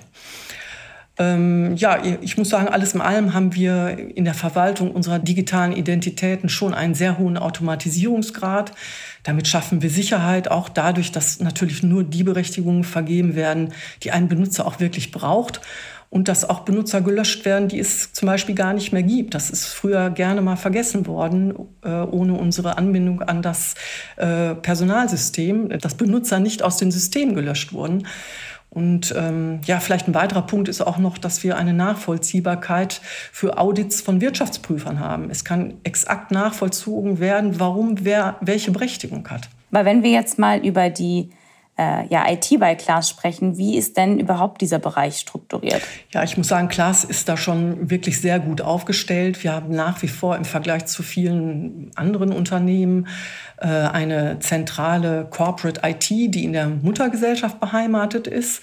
Ähm, 1.20 1.76
ja, 1.76 2.02
ich 2.22 2.38
muss 2.38 2.48
sagen, 2.48 2.70
alles 2.70 2.94
in 2.94 3.02
allem 3.02 3.34
haben 3.34 3.54
wir 3.54 3.98
in 4.16 4.24
der 4.24 4.34
Verwaltung 4.34 4.92
unserer 4.92 5.20
digitalen 5.20 5.74
Identitäten 5.74 6.48
schon 6.48 6.74
einen 6.74 6.96
sehr 6.96 7.18
hohen 7.18 7.38
Automatisierungsgrad. 7.38 8.72
Damit 9.24 9.48
schaffen 9.48 9.82
wir 9.82 9.90
Sicherheit 9.90 10.50
auch 10.50 10.70
dadurch, 10.70 11.12
dass 11.12 11.40
natürlich 11.40 11.84
nur 11.84 12.04
die 12.04 12.24
Berechtigungen 12.24 12.84
vergeben 12.84 13.36
werden, 13.36 13.74
die 14.04 14.12
ein 14.12 14.28
Benutzer 14.28 14.66
auch 14.66 14.80
wirklich 14.80 15.12
braucht 15.12 15.62
und 16.10 16.28
dass 16.28 16.50
auch 16.50 16.62
Benutzer 16.62 17.02
gelöscht 17.02 17.46
werden, 17.46 17.68
die 17.68 17.80
es 17.80 18.14
zum 18.14 18.26
Beispiel 18.26 18.56
gar 18.56 18.74
nicht 18.74 18.92
mehr 18.92 19.04
gibt. 19.04 19.36
Das 19.36 19.50
ist 19.50 19.68
früher 19.68 20.10
gerne 20.10 20.42
mal 20.42 20.56
vergessen 20.56 21.06
worden, 21.06 21.54
äh, 21.84 21.90
ohne 21.90 22.34
unsere 22.34 22.78
Anbindung 22.78 23.22
an 23.22 23.42
das 23.42 23.76
äh, 24.18 24.56
Personalsystem, 24.56 25.70
dass 25.80 25.96
Benutzer 25.96 26.40
nicht 26.40 26.64
aus 26.64 26.78
dem 26.78 26.90
System 26.90 27.36
gelöscht 27.36 27.74
wurden. 27.74 28.08
Und 28.70 29.14
ähm, 29.18 29.62
ja, 29.66 29.80
vielleicht 29.80 30.08
ein 30.08 30.14
weiterer 30.14 30.44
Punkt 30.44 30.68
ist 30.68 30.82
auch 30.82 31.00
noch, 31.00 31.18
dass 31.18 31.44
wir 31.44 31.58
eine 31.58 31.74
Nachvollziehbarkeit 31.74 33.02
für 33.32 33.58
Audits 33.58 34.00
von 34.02 34.22
Wirtschaftsprüfern 34.22 35.00
haben. 35.00 35.32
Es 35.32 35.44
kann 35.44 35.76
exakt 35.84 36.32
nachvollzogen 36.32 37.20
werden, 37.20 37.60
warum 37.60 38.06
wer 38.06 38.38
welche 38.42 38.72
Berechtigung 38.72 39.28
hat. 39.30 39.50
Weil 39.72 39.86
wenn 39.86 40.04
wir 40.04 40.12
jetzt 40.12 40.38
mal 40.38 40.64
über 40.64 40.90
die 40.90 41.32
äh, 41.80 42.06
ja, 42.10 42.30
IT 42.30 42.60
bei 42.60 42.76
Klaas 42.76 43.10
sprechen. 43.10 43.58
Wie 43.58 43.78
ist 43.78 43.96
denn 43.96 44.20
überhaupt 44.20 44.60
dieser 44.60 44.80
Bereich 44.80 45.18
strukturiert? 45.18 45.82
Ja, 46.12 46.24
ich 46.24 46.36
muss 46.36 46.50
sagen, 46.50 46.68
Klaas 46.68 47.06
ist 47.06 47.30
da 47.30 47.38
schon 47.38 47.90
wirklich 47.90 48.20
sehr 48.20 48.40
gut 48.40 48.60
aufgestellt. 48.60 49.42
Wir 49.44 49.54
haben 49.54 49.74
nach 49.74 50.02
wie 50.02 50.10
vor 50.10 50.36
im 50.36 50.44
Vergleich 50.44 50.88
zu 50.88 51.04
vielen 51.04 51.92
anderen 51.96 52.34
Unternehmen 52.34 53.08
äh, 53.58 53.68
eine 53.68 54.40
zentrale 54.40 55.26
Corporate 55.30 55.80
IT, 55.88 56.10
die 56.10 56.44
in 56.44 56.52
der 56.52 56.68
Muttergesellschaft 56.68 57.62
beheimatet 57.62 58.28
ist 58.28 58.62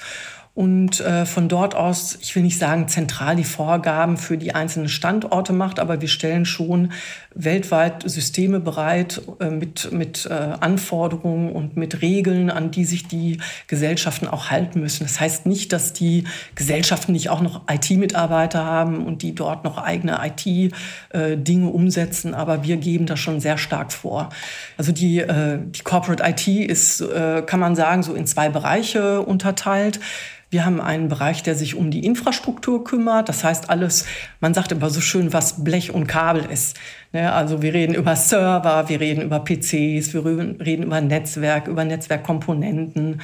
und 0.56 1.00
äh, 1.00 1.26
von 1.26 1.50
dort 1.50 1.74
aus, 1.74 2.18
ich 2.22 2.34
will 2.34 2.42
nicht 2.42 2.58
sagen 2.58 2.88
zentral 2.88 3.36
die 3.36 3.44
Vorgaben 3.44 4.16
für 4.16 4.38
die 4.38 4.54
einzelnen 4.54 4.88
Standorte 4.88 5.52
macht, 5.52 5.78
aber 5.78 6.00
wir 6.00 6.08
stellen 6.08 6.46
schon 6.46 6.92
weltweit 7.36 8.02
Systeme 8.08 8.60
bereit 8.60 9.20
äh, 9.40 9.50
mit, 9.50 9.92
mit 9.92 10.26
äh, 10.26 10.32
Anforderungen 10.32 11.52
und 11.52 11.76
mit 11.76 12.00
Regeln, 12.00 12.50
an 12.50 12.70
die 12.70 12.84
sich 12.84 13.06
die 13.06 13.38
Gesellschaften 13.66 14.26
auch 14.26 14.50
halten 14.50 14.80
müssen. 14.80 15.04
Das 15.04 15.20
heißt 15.20 15.44
nicht, 15.44 15.72
dass 15.72 15.92
die 15.92 16.24
Gesellschaften 16.54 17.12
nicht 17.12 17.28
auch 17.28 17.42
noch 17.42 17.62
IT-Mitarbeiter 17.70 18.64
haben 18.64 19.06
und 19.06 19.22
die 19.22 19.34
dort 19.34 19.64
noch 19.64 19.76
eigene 19.76 20.18
IT-Dinge 20.24 21.68
umsetzen, 21.68 22.34
aber 22.34 22.64
wir 22.64 22.78
geben 22.78 23.04
das 23.06 23.20
schon 23.20 23.40
sehr 23.40 23.58
stark 23.58 23.92
vor. 23.92 24.30
Also 24.78 24.92
die, 24.92 25.18
äh, 25.18 25.58
die 25.60 25.82
Corporate 25.82 26.24
IT 26.26 26.48
ist, 26.48 27.02
äh, 27.02 27.42
kann 27.42 27.60
man 27.60 27.76
sagen, 27.76 28.02
so 28.02 28.14
in 28.14 28.26
zwei 28.26 28.48
Bereiche 28.48 29.20
unterteilt. 29.20 30.00
Wir 30.48 30.64
haben 30.64 30.80
einen 30.80 31.08
Bereich, 31.08 31.42
der 31.42 31.56
sich 31.56 31.74
um 31.74 31.90
die 31.90 32.06
Infrastruktur 32.06 32.84
kümmert. 32.84 33.28
Das 33.28 33.42
heißt 33.42 33.68
alles, 33.68 34.06
man 34.40 34.54
sagt 34.54 34.70
immer 34.70 34.90
so 34.90 35.00
schön, 35.00 35.32
was 35.32 35.64
Blech 35.64 35.92
und 35.92 36.06
Kabel 36.06 36.44
ist. 36.44 36.76
Ne, 37.16 37.32
also 37.32 37.62
wir 37.62 37.72
reden 37.72 37.94
über 37.94 38.14
Server, 38.14 38.90
wir 38.90 39.00
reden 39.00 39.22
über 39.22 39.40
PCs, 39.42 40.12
wir 40.12 40.22
reden 40.26 40.82
über 40.82 41.00
Netzwerk, 41.00 41.66
über 41.66 41.82
Netzwerkkomponenten. 41.82 43.22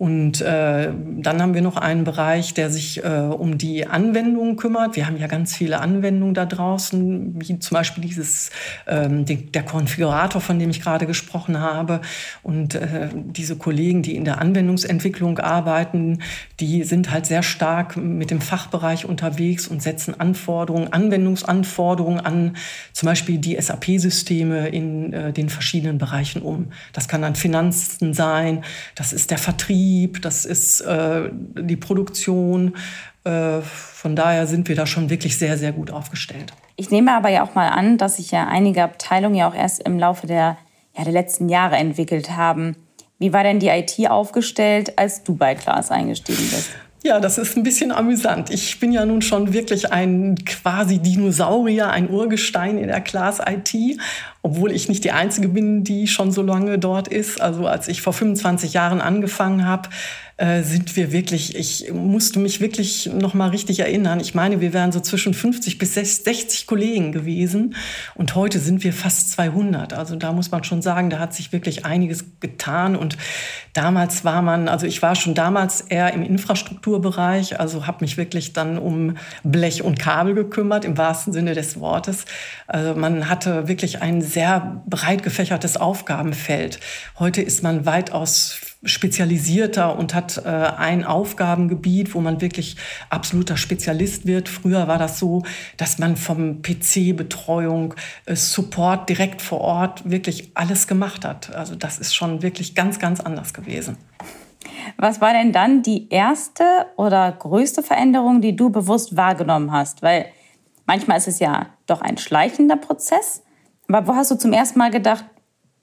Und 0.00 0.40
äh, 0.40 0.94
dann 1.18 1.42
haben 1.42 1.52
wir 1.52 1.60
noch 1.60 1.76
einen 1.76 2.04
Bereich, 2.04 2.54
der 2.54 2.70
sich 2.70 3.04
äh, 3.04 3.08
um 3.08 3.58
die 3.58 3.86
Anwendungen 3.86 4.56
kümmert. 4.56 4.96
Wir 4.96 5.06
haben 5.06 5.18
ja 5.18 5.26
ganz 5.26 5.54
viele 5.54 5.78
Anwendungen 5.78 6.32
da 6.32 6.46
draußen, 6.46 7.34
wie 7.38 7.58
zum 7.58 7.74
Beispiel 7.74 8.02
dieses, 8.02 8.48
ähm, 8.86 9.26
die, 9.26 9.52
der 9.52 9.62
Konfigurator, 9.62 10.40
von 10.40 10.58
dem 10.58 10.70
ich 10.70 10.80
gerade 10.80 11.04
gesprochen 11.04 11.60
habe. 11.60 12.00
Und 12.42 12.76
äh, 12.76 13.10
diese 13.12 13.56
Kollegen, 13.56 14.00
die 14.00 14.16
in 14.16 14.24
der 14.24 14.40
Anwendungsentwicklung 14.40 15.38
arbeiten, 15.38 16.20
die 16.60 16.82
sind 16.84 17.10
halt 17.10 17.26
sehr 17.26 17.42
stark 17.42 17.98
mit 17.98 18.30
dem 18.30 18.40
Fachbereich 18.40 19.04
unterwegs 19.04 19.68
und 19.68 19.82
setzen 19.82 20.18
Anforderungen, 20.18 20.90
Anwendungsanforderungen 20.94 22.20
an 22.20 22.56
zum 22.94 23.06
Beispiel 23.06 23.36
die 23.36 23.60
SAP-Systeme 23.60 24.68
in 24.68 25.12
äh, 25.12 25.34
den 25.34 25.50
verschiedenen 25.50 25.98
Bereichen 25.98 26.40
um. 26.40 26.72
Das 26.94 27.06
kann 27.06 27.20
dann 27.20 27.34
Finanzen 27.34 28.14
sein, 28.14 28.64
das 28.94 29.12
ist 29.12 29.30
der 29.30 29.36
Vertrieb, 29.36 29.89
das 30.22 30.44
ist 30.44 30.80
äh, 30.80 31.30
die 31.32 31.76
Produktion. 31.76 32.76
Äh, 33.24 33.60
von 33.60 34.16
daher 34.16 34.46
sind 34.46 34.68
wir 34.68 34.76
da 34.76 34.86
schon 34.86 35.10
wirklich 35.10 35.38
sehr, 35.38 35.58
sehr 35.58 35.72
gut 35.72 35.90
aufgestellt. 35.90 36.52
Ich 36.76 36.90
nehme 36.90 37.14
aber 37.14 37.28
ja 37.28 37.44
auch 37.44 37.54
mal 37.54 37.68
an, 37.68 37.98
dass 37.98 38.16
sich 38.16 38.30
ja 38.30 38.46
einige 38.48 38.82
Abteilungen 38.82 39.34
ja 39.34 39.48
auch 39.48 39.54
erst 39.54 39.82
im 39.82 39.98
Laufe 39.98 40.26
der, 40.26 40.56
ja, 40.96 41.04
der 41.04 41.12
letzten 41.12 41.48
Jahre 41.48 41.76
entwickelt 41.76 42.36
haben. 42.36 42.76
Wie 43.18 43.32
war 43.34 43.42
denn 43.42 43.58
die 43.58 43.68
IT 43.68 44.10
aufgestellt, 44.10 44.98
als 44.98 45.22
du 45.22 45.36
bei 45.36 45.54
Klaas 45.54 45.90
eingestiegen 45.90 46.48
bist? 46.50 46.70
Ja, 47.02 47.18
das 47.18 47.38
ist 47.38 47.56
ein 47.56 47.62
bisschen 47.62 47.92
amüsant. 47.92 48.50
Ich 48.50 48.78
bin 48.78 48.92
ja 48.92 49.06
nun 49.06 49.22
schon 49.22 49.54
wirklich 49.54 49.90
ein 49.90 50.34
quasi 50.44 50.98
Dinosaurier, 50.98 51.88
ein 51.88 52.10
Urgestein 52.10 52.76
in 52.76 52.88
der 52.88 53.00
Class 53.00 53.40
IT, 53.40 53.98
obwohl 54.42 54.70
ich 54.70 54.90
nicht 54.90 55.04
die 55.04 55.12
Einzige 55.12 55.48
bin, 55.48 55.82
die 55.82 56.06
schon 56.06 56.30
so 56.30 56.42
lange 56.42 56.78
dort 56.78 57.08
ist. 57.08 57.40
Also 57.40 57.66
als 57.66 57.88
ich 57.88 58.02
vor 58.02 58.12
25 58.12 58.74
Jahren 58.74 59.00
angefangen 59.00 59.66
habe, 59.66 59.88
äh, 60.40 60.62
sind 60.62 60.96
wir 60.96 61.12
wirklich, 61.12 61.54
ich 61.54 61.92
musste 61.92 62.38
mich 62.38 62.62
wirklich 62.62 63.10
noch 63.12 63.34
mal 63.34 63.50
richtig 63.50 63.80
erinnern. 63.80 64.20
Ich 64.20 64.34
meine, 64.34 64.62
wir 64.62 64.72
wären 64.72 64.90
so 64.90 65.00
zwischen 65.00 65.34
50 65.34 65.76
bis 65.76 65.92
60 65.94 66.66
Kollegen 66.66 67.12
gewesen 67.12 67.76
und 68.14 68.34
heute 68.34 68.58
sind 68.58 68.82
wir 68.82 68.94
fast 68.94 69.32
200. 69.32 69.92
Also 69.92 70.16
da 70.16 70.32
muss 70.32 70.50
man 70.50 70.64
schon 70.64 70.80
sagen, 70.80 71.10
da 71.10 71.18
hat 71.18 71.34
sich 71.34 71.52
wirklich 71.52 71.84
einiges 71.84 72.24
getan 72.40 72.96
und 72.96 73.18
damals 73.74 74.24
war 74.24 74.40
man, 74.40 74.68
also 74.68 74.86
ich 74.86 75.02
war 75.02 75.14
schon 75.14 75.34
damals 75.34 75.82
eher 75.82 76.10
im 76.14 76.22
Infrastrukturbereich, 76.22 77.60
also 77.60 77.86
habe 77.86 77.98
mich 78.00 78.16
wirklich 78.16 78.54
dann 78.54 78.78
um 78.78 79.18
Blech 79.44 79.82
und 79.82 79.98
Kabel 79.98 80.32
gekümmert, 80.32 80.86
im 80.86 80.96
wahrsten 80.96 81.34
Sinne 81.34 81.52
des 81.52 81.78
Wortes. 81.80 82.24
Also 82.66 82.98
man 82.98 83.28
hatte 83.28 83.68
wirklich 83.68 84.00
ein 84.00 84.22
sehr 84.22 84.82
breit 84.86 85.22
gefächertes 85.22 85.76
Aufgabenfeld. 85.76 86.80
Heute 87.18 87.42
ist 87.42 87.62
man 87.62 87.84
weitaus 87.84 88.69
spezialisierter 88.82 89.98
und 89.98 90.14
hat 90.14 90.38
äh, 90.38 90.48
ein 90.48 91.04
Aufgabengebiet, 91.04 92.14
wo 92.14 92.20
man 92.20 92.40
wirklich 92.40 92.76
absoluter 93.10 93.56
Spezialist 93.56 94.26
wird. 94.26 94.48
Früher 94.48 94.88
war 94.88 94.96
das 94.96 95.18
so, 95.18 95.42
dass 95.76 95.98
man 95.98 96.16
vom 96.16 96.62
PC-Betreuung, 96.62 97.94
äh, 98.24 98.36
Support 98.36 99.08
direkt 99.08 99.42
vor 99.42 99.60
Ort 99.60 100.08
wirklich 100.10 100.52
alles 100.54 100.86
gemacht 100.86 101.24
hat. 101.26 101.54
Also 101.54 101.74
das 101.74 101.98
ist 101.98 102.14
schon 102.14 102.42
wirklich 102.42 102.74
ganz, 102.74 102.98
ganz 102.98 103.20
anders 103.20 103.52
gewesen. 103.52 103.98
Was 104.96 105.20
war 105.20 105.32
denn 105.32 105.52
dann 105.52 105.82
die 105.82 106.08
erste 106.08 106.64
oder 106.96 107.32
größte 107.32 107.82
Veränderung, 107.82 108.40
die 108.40 108.56
du 108.56 108.70
bewusst 108.70 109.16
wahrgenommen 109.16 109.72
hast? 109.72 110.02
Weil 110.02 110.26
manchmal 110.86 111.18
ist 111.18 111.28
es 111.28 111.38
ja 111.38 111.66
doch 111.86 112.00
ein 112.00 112.16
schleichender 112.16 112.76
Prozess. 112.76 113.42
Aber 113.88 114.06
wo 114.06 114.14
hast 114.14 114.30
du 114.30 114.36
zum 114.36 114.52
ersten 114.52 114.78
Mal 114.78 114.90
gedacht, 114.90 115.24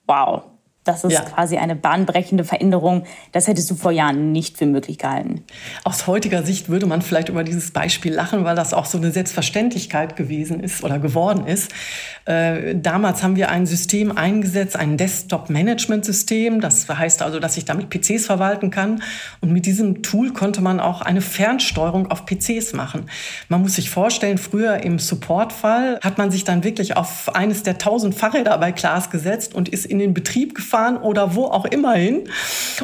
wow, 0.07 0.43
das 0.87 1.03
ist 1.03 1.13
ja. 1.13 1.21
quasi 1.21 1.57
eine 1.57 1.75
bahnbrechende 1.75 2.43
Veränderung. 2.43 3.03
Das 3.31 3.47
hättest 3.47 3.69
du 3.69 3.75
vor 3.75 3.91
Jahren 3.91 4.31
nicht 4.31 4.57
für 4.57 4.65
möglich 4.65 4.97
gehalten. 4.97 5.43
Aus 5.83 6.07
heutiger 6.07 6.43
Sicht 6.43 6.69
würde 6.69 6.85
man 6.85 7.01
vielleicht 7.01 7.29
über 7.29 7.43
dieses 7.43 7.71
Beispiel 7.71 8.13
lachen, 8.13 8.45
weil 8.45 8.55
das 8.55 8.73
auch 8.73 8.85
so 8.85 8.97
eine 8.97 9.11
Selbstverständlichkeit 9.11 10.15
gewesen 10.15 10.61
ist 10.61 10.83
oder 10.83 10.99
geworden 10.99 11.45
ist. 11.45 11.71
Äh, 12.25 12.75
damals 12.75 13.23
haben 13.23 13.35
wir 13.35 13.49
ein 13.49 13.65
System 13.65 14.17
eingesetzt, 14.17 14.77
ein 14.77 14.97
Desktop-Management-System. 14.97 16.61
Das 16.61 16.87
heißt 16.87 17.21
also, 17.21 17.39
dass 17.39 17.57
ich 17.57 17.65
damit 17.65 17.89
PCs 17.89 18.25
verwalten 18.25 18.71
kann. 18.71 19.03
Und 19.41 19.51
mit 19.51 19.65
diesem 19.65 20.03
Tool 20.03 20.31
konnte 20.31 20.61
man 20.61 20.79
auch 20.79 21.01
eine 21.01 21.21
Fernsteuerung 21.21 22.09
auf 22.11 22.25
PCs 22.25 22.73
machen. 22.73 23.09
Man 23.49 23.61
muss 23.61 23.75
sich 23.75 23.89
vorstellen, 23.89 24.37
früher 24.37 24.83
im 24.83 24.99
Support-Fall 24.99 25.99
hat 26.01 26.17
man 26.17 26.31
sich 26.31 26.43
dann 26.43 26.63
wirklich 26.63 26.95
auf 26.95 27.35
eines 27.35 27.63
der 27.63 27.77
tausend 27.77 28.15
Fahrräder 28.15 28.57
bei 28.57 28.71
Klaas 28.71 29.09
gesetzt 29.09 29.53
und 29.53 29.69
ist 29.69 29.85
in 29.85 29.99
den 29.99 30.13
Betrieb 30.13 30.55
gefahren 30.55 30.76
gefahren 30.77 30.97
oder 30.97 31.35
wo 31.35 31.45
auch 31.45 31.65
immer 31.65 31.93
hin 31.93 32.23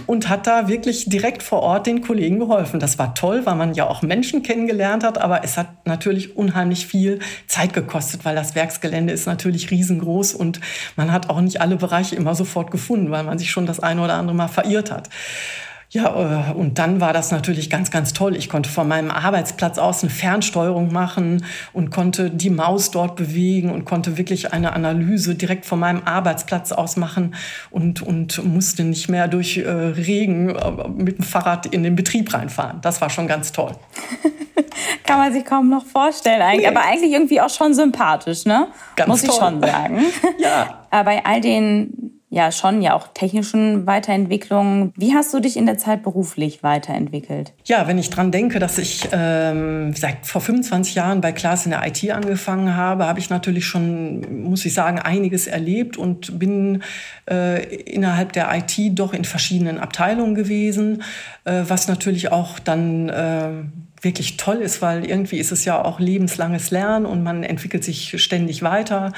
und 0.07 0.29
hat 0.29 0.47
da 0.47 0.67
wirklich 0.67 1.05
direkt 1.05 1.43
vor 1.43 1.61
Ort 1.61 1.87
den 1.87 2.01
Kollegen 2.01 2.39
geholfen. 2.39 2.79
Das 2.79 2.97
war 2.97 3.13
toll, 3.13 3.41
weil 3.45 3.55
man 3.55 3.73
ja 3.73 3.87
auch 3.87 4.01
Menschen 4.01 4.43
kennengelernt 4.43 5.03
hat, 5.03 5.19
aber 5.19 5.43
es 5.43 5.57
hat 5.57 5.67
natürlich 5.85 6.35
unheimlich 6.35 6.87
viel 6.87 7.19
Zeit 7.47 7.73
gekostet, 7.73 8.25
weil 8.25 8.35
das 8.35 8.55
Werksgelände 8.55 9.13
ist 9.13 9.27
natürlich 9.27 9.71
riesengroß 9.71 10.33
und 10.33 10.59
man 10.95 11.11
hat 11.11 11.29
auch 11.29 11.41
nicht 11.41 11.61
alle 11.61 11.75
Bereiche 11.75 12.15
immer 12.15 12.35
sofort 12.35 12.71
gefunden, 12.71 13.11
weil 13.11 13.23
man 13.23 13.37
sich 13.37 13.51
schon 13.51 13.65
das 13.65 13.79
eine 13.79 14.01
oder 14.01 14.15
andere 14.15 14.35
Mal 14.35 14.47
verirrt 14.47 14.91
hat. 14.91 15.09
Ja, 15.93 16.49
äh, 16.49 16.53
und 16.53 16.79
dann 16.79 17.01
war 17.01 17.13
das 17.13 17.29
natürlich 17.29 17.69
ganz, 17.69 17.91
ganz 17.91 18.13
toll. 18.13 18.35
Ich 18.35 18.49
konnte 18.49 18.67
von 18.67 18.87
meinem 18.87 19.11
Arbeitsplatz 19.11 19.77
aus 19.77 20.01
eine 20.01 20.09
Fernsteuerung 20.09 20.91
machen 20.91 21.45
und 21.71 21.91
konnte 21.91 22.31
die 22.31 22.49
Maus 22.49 22.89
dort 22.89 23.15
bewegen 23.15 23.69
und 23.69 23.85
konnte 23.85 24.17
wirklich 24.17 24.53
eine 24.53 24.73
Analyse 24.73 25.35
direkt 25.35 25.65
von 25.65 25.79
meinem 25.79 26.01
Arbeitsplatz 26.03 26.71
aus 26.71 26.97
machen 26.97 27.35
und, 27.69 28.01
und 28.01 28.43
musste 28.43 28.83
nicht 28.83 29.07
mehr 29.07 29.27
durch 29.27 29.57
äh, 29.57 29.69
Regen 29.69 30.55
äh, 30.55 30.87
mit 30.89 31.19
dem 31.19 31.25
Fahrrad 31.25 31.67
in 31.67 31.83
den 31.83 31.95
Betrieb 31.95 32.33
reinfahren. 32.33 32.81
Das 32.81 32.99
war 32.99 33.11
schon 33.11 33.27
ganz 33.27 33.51
toll. 33.51 33.73
Kann 35.05 35.19
man 35.19 35.31
sich 35.31 35.45
kaum 35.45 35.69
noch 35.69 35.85
vorstellen 35.85 36.41
eigentlich, 36.41 36.67
nee. 36.67 36.75
aber 36.75 36.87
eigentlich 36.87 37.11
irgendwie 37.11 37.39
auch 37.39 37.51
schon 37.51 37.75
sympathisch, 37.75 38.45
ne? 38.45 38.67
Ganz 38.95 39.09
Muss 39.09 39.21
toll. 39.21 39.29
ich 39.29 39.35
schon 39.35 39.61
sagen. 39.61 39.99
Ja. 40.39 40.87
aber 40.89 41.03
bei 41.03 41.25
all 41.25 41.39
den 41.39 42.22
ja 42.33 42.51
schon 42.51 42.81
ja 42.81 42.95
auch 42.95 43.09
technischen 43.13 43.85
Weiterentwicklungen. 43.85 44.91
Wie 44.97 45.13
hast 45.13 45.33
du 45.35 45.39
dich 45.39 45.55
in 45.55 45.67
der 45.67 45.77
Zeit 45.77 46.01
beruflich 46.01 46.63
weiterentwickelt? 46.63 47.53
Ja, 47.65 47.87
wenn 47.87 47.99
ich 47.99 48.09
dran 48.09 48.31
denke, 48.31 48.57
dass 48.57 48.79
ich 48.79 49.07
ähm, 49.11 49.93
seit 49.93 50.25
vor 50.25 50.41
25 50.41 50.95
Jahren 50.95 51.21
bei 51.21 51.31
Klaas 51.31 51.65
in 51.65 51.71
der 51.71 51.85
IT 51.85 52.09
angefangen 52.09 52.75
habe, 52.75 53.05
habe 53.05 53.19
ich 53.19 53.29
natürlich 53.29 53.67
schon, 53.67 54.45
muss 54.45 54.65
ich 54.65 54.73
sagen, 54.73 54.97
einiges 54.97 55.45
erlebt 55.45 55.95
und 55.95 56.39
bin 56.39 56.81
äh, 57.29 57.63
innerhalb 57.75 58.33
der 58.33 58.49
IT 58.55 58.97
doch 58.97 59.13
in 59.13 59.25
verschiedenen 59.25 59.77
Abteilungen 59.77 60.33
gewesen, 60.33 61.03
äh, 61.45 61.61
was 61.67 61.87
natürlich 61.87 62.31
auch 62.31 62.57
dann 62.57 63.09
äh, 63.09 63.49
wirklich 64.03 64.37
toll 64.37 64.57
ist, 64.57 64.81
weil 64.81 65.05
irgendwie 65.05 65.37
ist 65.37 65.51
es 65.51 65.65
ja 65.65 65.83
auch 65.83 65.99
lebenslanges 65.99 66.71
Lernen 66.71 67.05
und 67.05 67.23
man 67.23 67.43
entwickelt 67.43 67.83
sich 67.83 68.21
ständig 68.21 68.61
weiter. 68.61 69.13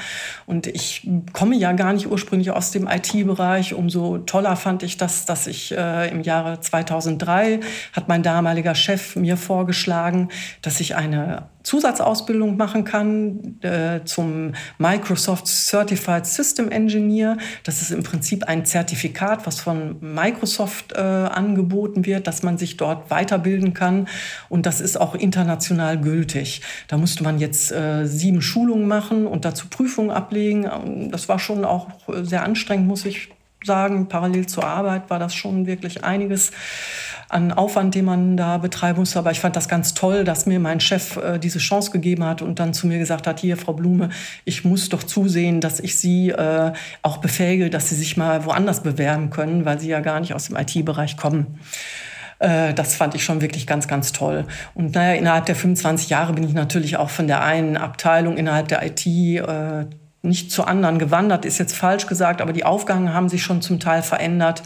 Und 0.46 0.66
ich 0.66 1.08
komme 1.32 1.56
ja 1.56 1.72
gar 1.72 1.92
nicht 1.92 2.06
ursprünglich 2.06 2.50
aus 2.50 2.70
dem 2.70 2.86
IT-Bereich. 2.86 3.74
Umso 3.74 4.18
toller 4.18 4.56
fand 4.56 4.82
ich 4.82 4.96
das, 4.96 5.24
dass 5.26 5.46
ich 5.46 5.76
äh, 5.76 6.08
im 6.10 6.22
Jahre 6.22 6.60
2003 6.60 7.60
hat 7.92 8.08
mein 8.08 8.22
damaliger 8.22 8.74
Chef 8.74 9.16
mir 9.16 9.36
vorgeschlagen, 9.36 10.28
dass 10.62 10.80
ich 10.80 10.94
eine 10.94 11.48
Zusatzausbildung 11.66 12.56
machen 12.56 12.84
kann 12.84 13.60
äh, 13.60 14.04
zum 14.04 14.52
Microsoft 14.78 15.48
Certified 15.48 16.24
System 16.24 16.70
Engineer. 16.70 17.38
Das 17.64 17.82
ist 17.82 17.90
im 17.90 18.04
Prinzip 18.04 18.44
ein 18.44 18.64
Zertifikat, 18.64 19.48
was 19.48 19.58
von 19.58 19.96
Microsoft 20.00 20.92
äh, 20.92 21.00
angeboten 21.00 22.06
wird, 22.06 22.28
dass 22.28 22.44
man 22.44 22.56
sich 22.56 22.76
dort 22.76 23.10
weiterbilden 23.10 23.74
kann. 23.74 24.06
Und 24.48 24.64
das 24.64 24.80
ist 24.80 24.96
auch 24.96 25.16
international 25.16 26.00
gültig. 26.00 26.62
Da 26.86 26.98
musste 26.98 27.24
man 27.24 27.40
jetzt 27.40 27.72
äh, 27.72 28.06
sieben 28.06 28.42
Schulungen 28.42 28.86
machen 28.86 29.26
und 29.26 29.44
dazu 29.44 29.66
Prüfungen 29.68 30.12
ablegen. 30.12 31.10
Das 31.10 31.28
war 31.28 31.40
schon 31.40 31.64
auch 31.64 31.88
sehr 32.22 32.44
anstrengend, 32.44 32.86
muss 32.86 33.04
ich 33.04 33.30
sagen. 33.64 34.06
Parallel 34.06 34.46
zur 34.46 34.64
Arbeit 34.64 35.10
war 35.10 35.18
das 35.18 35.34
schon 35.34 35.66
wirklich 35.66 36.04
einiges 36.04 36.52
an 37.28 37.52
Aufwand, 37.52 37.94
den 37.94 38.04
man 38.04 38.36
da 38.36 38.58
betreiben 38.58 39.00
musste. 39.00 39.18
Aber 39.18 39.30
ich 39.30 39.40
fand 39.40 39.56
das 39.56 39.68
ganz 39.68 39.94
toll, 39.94 40.24
dass 40.24 40.46
mir 40.46 40.60
mein 40.60 40.80
Chef 40.80 41.16
äh, 41.16 41.38
diese 41.38 41.58
Chance 41.58 41.90
gegeben 41.90 42.24
hat 42.24 42.42
und 42.42 42.58
dann 42.58 42.74
zu 42.74 42.86
mir 42.86 42.98
gesagt 42.98 43.26
hat, 43.26 43.40
hier, 43.40 43.56
Frau 43.56 43.72
Blume, 43.72 44.10
ich 44.44 44.64
muss 44.64 44.88
doch 44.88 45.02
zusehen, 45.02 45.60
dass 45.60 45.80
ich 45.80 45.98
Sie 45.98 46.30
äh, 46.30 46.72
auch 47.02 47.18
befähige, 47.18 47.70
dass 47.70 47.88
Sie 47.88 47.96
sich 47.96 48.16
mal 48.16 48.44
woanders 48.44 48.82
bewerben 48.82 49.30
können, 49.30 49.64
weil 49.64 49.80
Sie 49.80 49.88
ja 49.88 50.00
gar 50.00 50.20
nicht 50.20 50.34
aus 50.34 50.46
dem 50.46 50.56
IT-Bereich 50.56 51.16
kommen 51.16 51.58
äh, 52.38 52.74
das 52.74 52.94
fand 52.94 53.14
ich 53.14 53.24
schon 53.24 53.40
wirklich 53.40 53.66
ganz, 53.66 53.88
ganz 53.88 54.12
toll. 54.12 54.44
Und 54.74 54.94
naja, 54.94 55.14
innerhalb 55.14 55.46
der 55.46 55.56
25 55.56 56.10
Jahre 56.10 56.34
bin 56.34 56.44
ich 56.44 56.52
natürlich 56.52 56.98
auch 56.98 57.08
von 57.08 57.26
der 57.26 57.42
einen 57.42 57.78
Abteilung 57.78 58.36
innerhalb 58.36 58.68
der 58.68 58.84
IT 58.84 59.06
äh, 59.06 59.86
nicht 60.26 60.50
zur 60.50 60.68
anderen 60.68 60.98
gewandert, 60.98 61.44
ist 61.44 61.58
jetzt 61.58 61.74
falsch 61.74 62.06
gesagt, 62.06 62.40
aber 62.42 62.52
die 62.52 62.64
Aufgaben 62.64 63.12
haben 63.14 63.28
sich 63.28 63.42
schon 63.42 63.62
zum 63.62 63.80
Teil 63.80 64.02
verändert. 64.02 64.62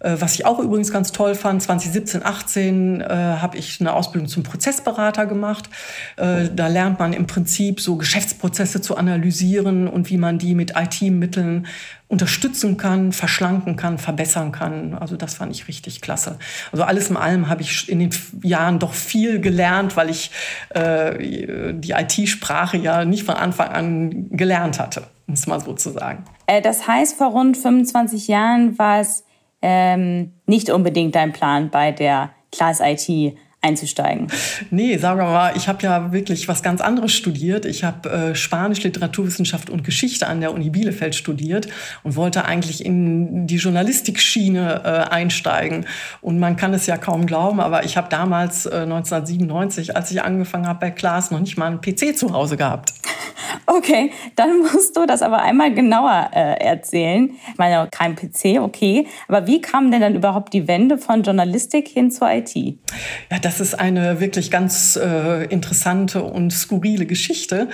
Äh, 0.00 0.16
was 0.18 0.34
ich 0.34 0.46
auch 0.46 0.58
übrigens 0.58 0.92
ganz 0.92 1.12
toll 1.12 1.34
fand, 1.34 1.62
2017, 1.62 2.24
18 2.24 3.00
äh, 3.00 3.06
habe 3.06 3.56
ich 3.56 3.80
eine 3.80 3.92
Ausbildung 3.92 4.28
zum 4.28 4.42
Prozessberater 4.42 5.26
gemacht. 5.26 5.68
Äh, 6.16 6.48
da 6.54 6.68
lernt 6.68 6.98
man 6.98 7.12
im 7.12 7.26
Prinzip 7.26 7.80
so 7.80 7.96
Geschäftsprozesse 7.96 8.80
zu 8.80 8.96
analysieren 8.96 9.88
und 9.88 10.10
wie 10.10 10.16
man 10.16 10.38
die 10.38 10.54
mit 10.54 10.74
IT-Mitteln 10.76 11.66
unterstützen 12.08 12.78
kann, 12.78 13.12
verschlanken 13.12 13.76
kann, 13.76 13.98
verbessern 13.98 14.50
kann. 14.50 14.94
Also 14.94 15.16
das 15.16 15.34
fand 15.34 15.52
ich 15.52 15.68
richtig 15.68 16.00
klasse. 16.00 16.38
Also 16.72 16.84
alles 16.84 17.10
in 17.10 17.18
allem 17.18 17.48
habe 17.48 17.60
ich 17.60 17.88
in 17.88 17.98
den 17.98 18.10
Jahren 18.42 18.78
doch 18.78 18.94
viel 18.94 19.40
gelernt, 19.40 19.96
weil 19.96 20.08
ich 20.08 20.30
äh, 20.70 21.74
die 21.74 21.90
IT-Sprache 21.92 22.78
ja 22.78 23.04
nicht 23.04 23.24
von 23.24 23.34
Anfang 23.34 23.68
an 23.68 24.30
gelernt 24.30 24.80
hatte, 24.80 25.04
um 25.26 25.34
es 25.34 25.46
mal 25.46 25.60
so 25.60 25.74
zu 25.74 25.90
sagen. 25.90 26.24
Äh, 26.46 26.62
das 26.62 26.88
heißt, 26.88 27.18
vor 27.18 27.28
rund 27.28 27.58
25 27.58 28.26
Jahren 28.26 28.78
war 28.78 29.00
es 29.00 29.24
ähm, 29.62 30.32
nicht 30.46 30.70
unbedingt 30.70 31.14
dein 31.14 31.32
Plan 31.32 31.70
bei 31.70 31.92
der 31.92 32.30
Class 32.50 32.80
IT 32.80 33.36
einzusteigen? 33.60 34.28
Nee, 34.70 34.96
sagen 34.98 35.18
wir 35.18 35.26
mal, 35.26 35.56
ich 35.56 35.66
habe 35.68 35.82
ja 35.82 36.12
wirklich 36.12 36.46
was 36.46 36.62
ganz 36.62 36.80
anderes 36.80 37.12
studiert. 37.12 37.64
Ich 37.64 37.82
habe 37.82 38.08
äh, 38.08 38.34
Spanisch, 38.34 38.82
Literaturwissenschaft 38.84 39.68
und 39.68 39.82
Geschichte 39.82 40.28
an 40.28 40.40
der 40.40 40.54
Uni 40.54 40.70
Bielefeld 40.70 41.16
studiert 41.16 41.66
und 42.04 42.14
wollte 42.14 42.44
eigentlich 42.44 42.84
in 42.84 43.48
die 43.48 43.56
Journalistikschiene 43.56 44.82
äh, 44.84 44.88
einsteigen. 45.12 45.86
Und 46.20 46.38
man 46.38 46.56
kann 46.56 46.72
es 46.72 46.86
ja 46.86 46.96
kaum 46.96 47.26
glauben, 47.26 47.60
aber 47.60 47.84
ich 47.84 47.96
habe 47.96 48.08
damals 48.08 48.66
äh, 48.66 48.82
1997, 48.82 49.96
als 49.96 50.10
ich 50.12 50.22
angefangen 50.22 50.68
habe 50.68 50.78
bei 50.78 50.90
Klaas, 50.92 51.32
noch 51.32 51.40
nicht 51.40 51.56
mal 51.56 51.66
einen 51.66 51.80
PC 51.80 52.16
zu 52.16 52.32
Hause 52.32 52.56
gehabt. 52.56 52.92
Okay, 53.66 54.12
dann 54.34 54.60
musst 54.60 54.96
du 54.96 55.06
das 55.06 55.20
aber 55.22 55.42
einmal 55.42 55.72
genauer 55.72 56.30
äh, 56.32 56.64
erzählen. 56.64 57.30
Ich 57.50 57.58
meine, 57.58 57.86
kein 57.90 58.16
PC, 58.16 58.60
okay. 58.60 59.06
Aber 59.28 59.46
wie 59.46 59.60
kam 59.60 59.90
denn 59.90 60.00
dann 60.00 60.14
überhaupt 60.14 60.54
die 60.54 60.66
Wende 60.66 60.96
von 60.98 61.22
Journalistik 61.22 61.86
hin 61.88 62.10
zur 62.10 62.30
IT? 62.30 62.54
Ja, 62.54 63.38
das 63.40 63.60
ist 63.60 63.78
eine 63.78 64.20
wirklich 64.20 64.50
ganz 64.50 64.96
äh, 64.96 65.44
interessante 65.44 66.22
und 66.22 66.50
skurrile 66.50 67.06
Geschichte. 67.06 67.68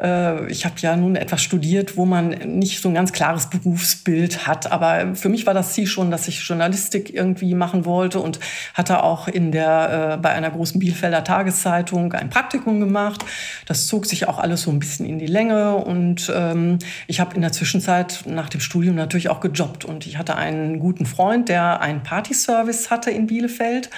Äh, 0.00 0.50
ich 0.50 0.64
habe 0.64 0.74
ja 0.78 0.96
nun 0.96 1.16
etwas 1.16 1.42
studiert, 1.42 1.96
wo 1.96 2.04
man 2.04 2.28
nicht 2.28 2.80
so 2.80 2.88
ein 2.88 2.94
ganz 2.94 3.12
klares 3.12 3.50
Berufsbild 3.50 4.46
hat. 4.46 4.70
Aber 4.70 5.14
für 5.14 5.28
mich 5.28 5.46
war 5.46 5.54
das 5.54 5.72
Ziel 5.72 5.86
schon, 5.86 6.10
dass 6.10 6.28
ich 6.28 6.46
Journalistik 6.46 7.12
irgendwie 7.12 7.54
machen 7.54 7.84
wollte 7.84 8.20
und 8.20 8.38
hatte 8.74 9.02
auch 9.02 9.28
in 9.28 9.52
der, 9.52 10.14
äh, 10.14 10.16
bei 10.18 10.30
einer 10.30 10.50
großen 10.50 10.78
Bielefelder 10.78 11.24
Tageszeitung 11.24 12.12
ein 12.12 12.30
Praktikum 12.30 12.80
gemacht. 12.80 13.24
Das 13.66 13.86
zog 13.86 14.06
sich 14.06 14.28
auch 14.28 14.38
alles 14.38 14.62
so 14.62 14.70
ein 14.70 14.78
bisschen 14.78 14.99
in 15.04 15.18
die 15.18 15.26
Länge 15.26 15.76
und 15.76 16.32
ähm, 16.34 16.78
ich 17.06 17.20
habe 17.20 17.34
in 17.34 17.42
der 17.42 17.52
Zwischenzeit 17.52 18.24
nach 18.26 18.48
dem 18.48 18.60
Studium 18.60 18.94
natürlich 18.94 19.28
auch 19.28 19.40
gejobbt 19.40 19.84
und 19.84 20.06
ich 20.06 20.18
hatte 20.18 20.36
einen 20.36 20.78
guten 20.78 21.06
Freund, 21.06 21.48
der 21.48 21.80
einen 21.80 22.02
Partyservice 22.02 22.90
hatte 22.90 23.10
in 23.10 23.26
Bielefeld 23.26 23.90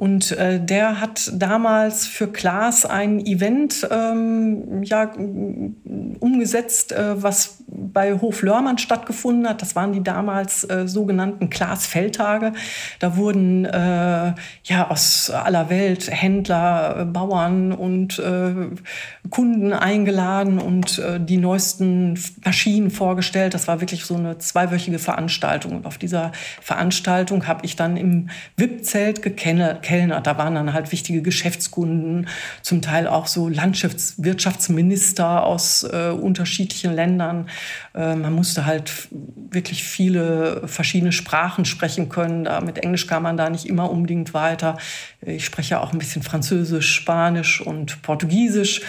und 0.00 0.32
äh, 0.32 0.58
der 0.58 0.98
hat 0.98 1.30
damals 1.34 2.06
für 2.06 2.28
Klaas 2.28 2.86
ein 2.86 3.20
Event 3.26 3.86
ähm, 3.90 4.82
ja, 4.82 5.12
umgesetzt, 6.20 6.92
äh, 6.92 7.22
was 7.22 7.64
bei 7.72 8.14
Hof 8.14 8.42
Lörmann 8.42 8.78
stattgefunden 8.78 9.48
hat. 9.48 9.62
Das 9.62 9.76
waren 9.76 9.92
die 9.92 10.02
damals 10.02 10.64
äh, 10.64 10.88
sogenannten 10.88 11.50
Klaas-Feldtage. 11.50 12.52
Da 12.98 13.16
wurden 13.16 13.64
äh, 13.64 14.34
ja 14.64 14.90
aus 14.90 15.30
aller 15.30 15.70
Welt 15.70 16.10
Händler, 16.10 17.06
Bauern 17.06 17.72
und 17.72 18.18
äh, 18.18 18.70
Kunden 19.30 19.72
eingeladen 19.72 20.58
und 20.58 20.98
äh, 20.98 21.20
die 21.20 21.36
neuesten 21.36 22.18
Maschinen 22.44 22.90
vorgestellt. 22.90 23.54
Das 23.54 23.68
war 23.68 23.80
wirklich 23.80 24.04
so 24.04 24.16
eine 24.16 24.38
zweiwöchige 24.38 24.98
Veranstaltung. 24.98 25.76
Und 25.76 25.86
auf 25.86 25.98
dieser 25.98 26.32
Veranstaltung 26.60 27.46
habe 27.46 27.64
ich 27.64 27.76
dann 27.76 27.96
im 27.96 28.30
VIP-Zelt 28.56 29.22
gekennelt 29.22 29.82
Kellner. 29.82 30.20
Da 30.20 30.36
waren 30.38 30.54
dann 30.54 30.72
halt 30.72 30.92
wichtige 30.92 31.22
Geschäftskunden, 31.22 32.26
zum 32.62 32.82
Teil 32.82 33.06
auch 33.06 33.26
so 33.26 33.48
Landwirtschaftsminister 33.48 35.44
aus 35.44 35.84
äh, 35.84 36.10
unterschiedlichen 36.10 36.92
Ländern. 36.92 37.46
Äh, 37.94 38.14
man 38.14 38.32
musste 38.32 38.66
halt 38.66 39.08
wirklich 39.10 39.84
viele 39.84 40.66
verschiedene 40.66 41.12
Sprachen 41.12 41.64
sprechen 41.64 42.08
können. 42.08 42.44
Da, 42.44 42.60
mit 42.60 42.78
Englisch 42.78 43.06
kam 43.06 43.24
man 43.24 43.36
da 43.36 43.50
nicht 43.50 43.66
immer 43.66 43.90
unbedingt 43.90 44.34
weiter. 44.34 44.78
Ich 45.20 45.44
spreche 45.44 45.80
auch 45.80 45.92
ein 45.92 45.98
bisschen 45.98 46.22
Französisch, 46.22 46.94
Spanisch 46.94 47.60
und 47.60 48.02
Portugiesisch. 48.02 48.82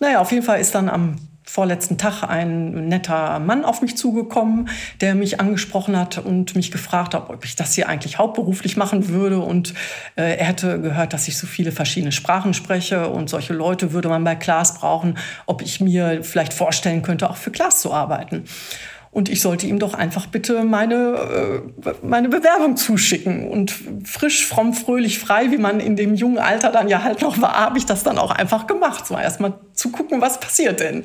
Naja, 0.00 0.20
auf 0.20 0.32
jeden 0.32 0.44
Fall 0.44 0.60
ist 0.60 0.74
dann 0.74 0.88
am 0.88 1.16
vorletzten 1.52 1.98
Tag 1.98 2.22
ein 2.22 2.88
netter 2.88 3.38
Mann 3.38 3.66
auf 3.66 3.82
mich 3.82 3.94
zugekommen, 3.94 4.70
der 5.02 5.14
mich 5.14 5.38
angesprochen 5.38 5.98
hat 5.98 6.16
und 6.16 6.56
mich 6.56 6.70
gefragt 6.70 7.12
hat, 7.12 7.28
ob 7.28 7.44
ich 7.44 7.56
das 7.56 7.74
hier 7.74 7.90
eigentlich 7.90 8.16
hauptberuflich 8.16 8.78
machen 8.78 9.10
würde. 9.10 9.38
Und 9.38 9.74
äh, 10.16 10.38
er 10.38 10.46
hätte 10.46 10.80
gehört, 10.80 11.12
dass 11.12 11.28
ich 11.28 11.36
so 11.36 11.46
viele 11.46 11.70
verschiedene 11.70 12.10
Sprachen 12.10 12.54
spreche 12.54 13.08
und 13.08 13.28
solche 13.28 13.52
Leute 13.52 13.92
würde 13.92 14.08
man 14.08 14.24
bei 14.24 14.34
Klaas 14.34 14.78
brauchen, 14.78 15.18
ob 15.44 15.60
ich 15.60 15.78
mir 15.78 16.24
vielleicht 16.24 16.54
vorstellen 16.54 17.02
könnte, 17.02 17.28
auch 17.28 17.36
für 17.36 17.50
Klaas 17.50 17.82
zu 17.82 17.92
arbeiten. 17.92 18.44
Und 19.12 19.28
ich 19.28 19.42
sollte 19.42 19.66
ihm 19.66 19.78
doch 19.78 19.92
einfach 19.92 20.26
bitte 20.26 20.64
meine, 20.64 21.62
äh, 21.84 21.92
meine 22.02 22.30
Bewerbung 22.30 22.78
zuschicken. 22.78 23.46
Und 23.46 23.74
frisch, 24.04 24.46
fromm, 24.46 24.72
fröhlich, 24.72 25.18
frei, 25.18 25.50
wie 25.50 25.58
man 25.58 25.80
in 25.80 25.96
dem 25.96 26.14
jungen 26.14 26.38
Alter 26.38 26.70
dann 26.70 26.88
ja 26.88 27.02
halt 27.02 27.20
noch 27.20 27.38
war, 27.38 27.52
habe 27.52 27.76
ich 27.76 27.84
das 27.84 28.04
dann 28.04 28.16
auch 28.16 28.30
einfach 28.30 28.66
gemacht. 28.66 29.06
So 29.06 29.18
erstmal 29.18 29.52
zu 29.74 29.90
gucken, 29.90 30.22
was 30.22 30.40
passiert 30.40 30.80
denn. 30.80 31.04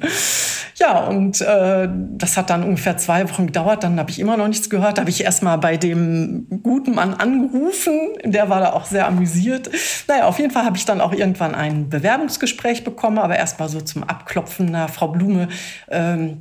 Ja, 0.75 1.05
und 1.05 1.41
äh, 1.41 1.89
das 1.91 2.37
hat 2.37 2.49
dann 2.49 2.63
ungefähr 2.63 2.95
zwei 2.95 3.29
Wochen 3.29 3.47
gedauert. 3.47 3.83
Dann 3.83 3.99
habe 3.99 4.09
ich 4.09 4.19
immer 4.19 4.37
noch 4.37 4.47
nichts 4.47 4.69
gehört. 4.69 4.97
Da 4.97 5.01
habe 5.01 5.09
ich 5.09 5.21
erstmal 5.21 5.57
bei 5.57 5.75
dem 5.75 6.47
guten 6.63 6.95
Mann 6.95 7.13
angerufen. 7.13 7.99
Der 8.23 8.49
war 8.49 8.61
da 8.61 8.71
auch 8.71 8.85
sehr 8.85 9.05
amüsiert. 9.05 9.69
Naja, 10.07 10.27
auf 10.27 10.39
jeden 10.39 10.51
Fall 10.51 10.63
habe 10.63 10.77
ich 10.77 10.85
dann 10.85 11.01
auch 11.01 11.11
irgendwann 11.11 11.53
ein 11.53 11.89
Bewerbungsgespräch 11.89 12.85
bekommen, 12.85 13.17
aber 13.17 13.35
erstmal 13.35 13.67
so 13.67 13.81
zum 13.81 14.05
Abklopfen. 14.05 14.69
Na, 14.71 14.87
Frau 14.87 15.09
Blume, 15.09 15.49
ähm, 15.89 16.37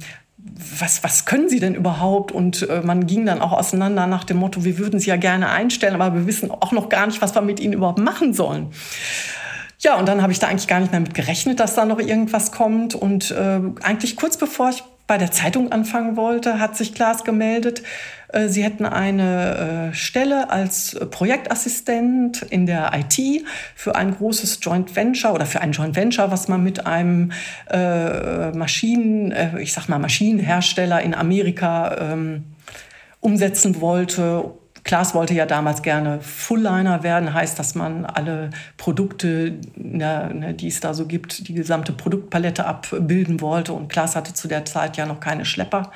was, 0.79 1.03
was 1.05 1.25
können 1.25 1.49
Sie 1.49 1.61
denn 1.61 1.75
überhaupt? 1.75 2.33
Und 2.33 2.69
äh, 2.69 2.81
man 2.83 3.07
ging 3.07 3.27
dann 3.27 3.41
auch 3.41 3.53
auseinander 3.53 4.07
nach 4.07 4.25
dem 4.25 4.39
Motto, 4.39 4.65
wir 4.65 4.79
würden 4.79 5.01
Sie 5.01 5.11
ja 5.11 5.17
gerne 5.17 5.51
einstellen, 5.51 5.95
aber 5.95 6.15
wir 6.15 6.27
wissen 6.27 6.51
auch 6.51 6.73
noch 6.73 6.89
gar 6.89 7.07
nicht, 7.07 7.21
was 7.23 7.35
wir 7.35 7.43
mit 7.43 7.61
Ihnen 7.61 7.73
überhaupt 7.73 7.99
machen 7.99 8.35
sollen. 8.35 8.69
Ja, 9.81 9.97
und 9.97 10.09
dann 10.09 10.23
habe 10.23 10.33
ich 10.33 10.39
da 10.39 10.49
eigentlich 10.49 10.69
gar 10.69 10.81
nicht 10.81 10.93
mehr 10.93 11.01
mit 11.01 11.15
gerechnet, 11.15 11.61
dass 11.61 11.75
da 11.75 11.85
noch 11.85 11.99
irgendwas 11.99 12.53
kommt. 12.53 12.95
Und 12.95 13.31
äh, 13.31 13.61
eigentlich 13.83 14.17
kurz 14.17 14.37
bevor 14.37 14.71
ich 14.71 14.83
bei 15.07 15.19
der 15.19 15.31
Zeitung 15.31 15.73
anfangen 15.73 16.16
wollte, 16.16 16.59
hat 16.59 16.77
sich 16.77 16.95
Klaas 16.95 17.25
gemeldet, 17.25 17.83
äh, 18.29 18.49
sie 18.49 18.64
hätten 18.64 18.85
eine 18.87 19.90
äh, 19.90 19.95
Stelle 19.95 20.51
als 20.51 20.99
Projektassistent 21.11 22.42
in 22.42 22.66
der 22.66 22.92
IT 22.95 23.45
für 23.75 23.95
ein 23.95 24.14
großes 24.14 24.59
Joint 24.62 24.97
Venture 24.97 25.33
oder 25.33 25.47
für 25.47 25.61
ein 25.61 25.73
Joint 25.73 25.97
Venture, 25.97 26.31
was 26.31 26.49
man 26.49 26.62
mit 26.62 26.87
einem 26.87 27.33
äh, 27.71 28.51
Maschinen, 28.51 29.35
ich 29.61 29.73
sag 29.73 29.88
mal 29.88 29.99
Maschinenhersteller 29.99 31.01
in 31.03 31.14
Amerika 31.14 32.12
ähm, 32.12 32.45
umsetzen 33.21 33.81
wollte 33.81 34.53
Klaas 34.87 35.16
wollte 35.16 35.35
ja 35.35 35.46
damals 35.46 35.83
gerne 35.83 36.20
Fullliner 36.20 37.03
werden, 37.03 37.35
heißt, 37.35 37.59
dass 37.59 37.75
man 37.75 38.07
alle 38.07 38.51
Produkte, 38.77 39.59
ne, 39.75 40.55
die 40.55 40.68
es 40.68 40.79
da 40.79 40.94
so 40.94 41.07
gibt, 41.07 41.49
die 41.49 41.55
gesamte 41.55 41.92
Produktpalette 41.92 42.64
abbilden 42.64 43.40
wollte. 43.40 43.72
Und 43.72 43.88
Klaas 43.88 44.14
hatte 44.14 44.33
zu 44.33 44.46
der 44.46 44.64
Zeit 44.64 44.96
ja 44.96 45.05
noch 45.05 45.18
keine 45.18 45.44
Schlepper. 45.44 45.90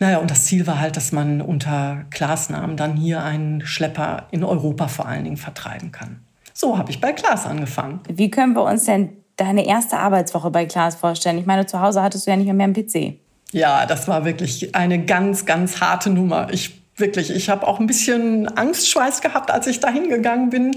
Naja, 0.00 0.18
und 0.18 0.32
das 0.32 0.46
Ziel 0.46 0.66
war 0.66 0.80
halt, 0.80 0.96
dass 0.96 1.12
man 1.12 1.40
unter 1.40 2.04
Klaas-Namen 2.10 2.76
dann 2.76 2.96
hier 2.96 3.22
einen 3.22 3.64
Schlepper 3.64 4.26
in 4.32 4.42
Europa 4.42 4.88
vor 4.88 5.06
allen 5.06 5.22
Dingen 5.22 5.36
vertreiben 5.36 5.92
kann. 5.92 6.24
So 6.52 6.78
habe 6.78 6.90
ich 6.90 7.00
bei 7.00 7.12
Klaas 7.12 7.46
angefangen. 7.46 8.00
Wie 8.08 8.32
können 8.32 8.54
wir 8.54 8.64
uns 8.64 8.84
denn 8.84 9.10
deine 9.36 9.64
erste 9.64 9.96
Arbeitswoche 9.98 10.50
bei 10.50 10.66
Klaas 10.66 10.96
vorstellen? 10.96 11.38
Ich 11.38 11.46
meine, 11.46 11.66
zu 11.66 11.80
Hause 11.80 12.02
hattest 12.02 12.26
du 12.26 12.32
ja 12.32 12.36
nicht 12.36 12.52
mehr 12.52 12.64
einen 12.64 12.74
PC. 12.74 13.20
Ja, 13.52 13.86
das 13.86 14.08
war 14.08 14.24
wirklich 14.24 14.74
eine 14.74 15.04
ganz, 15.04 15.46
ganz 15.46 15.80
harte 15.80 16.10
Nummer. 16.10 16.48
Ich 16.50 16.81
wirklich. 16.96 17.30
Ich 17.30 17.48
habe 17.48 17.66
auch 17.66 17.80
ein 17.80 17.86
bisschen 17.86 18.48
Angstschweiß 18.48 19.22
gehabt, 19.22 19.50
als 19.50 19.66
ich 19.66 19.80
da 19.80 19.88
hingegangen 19.88 20.50
bin. 20.50 20.76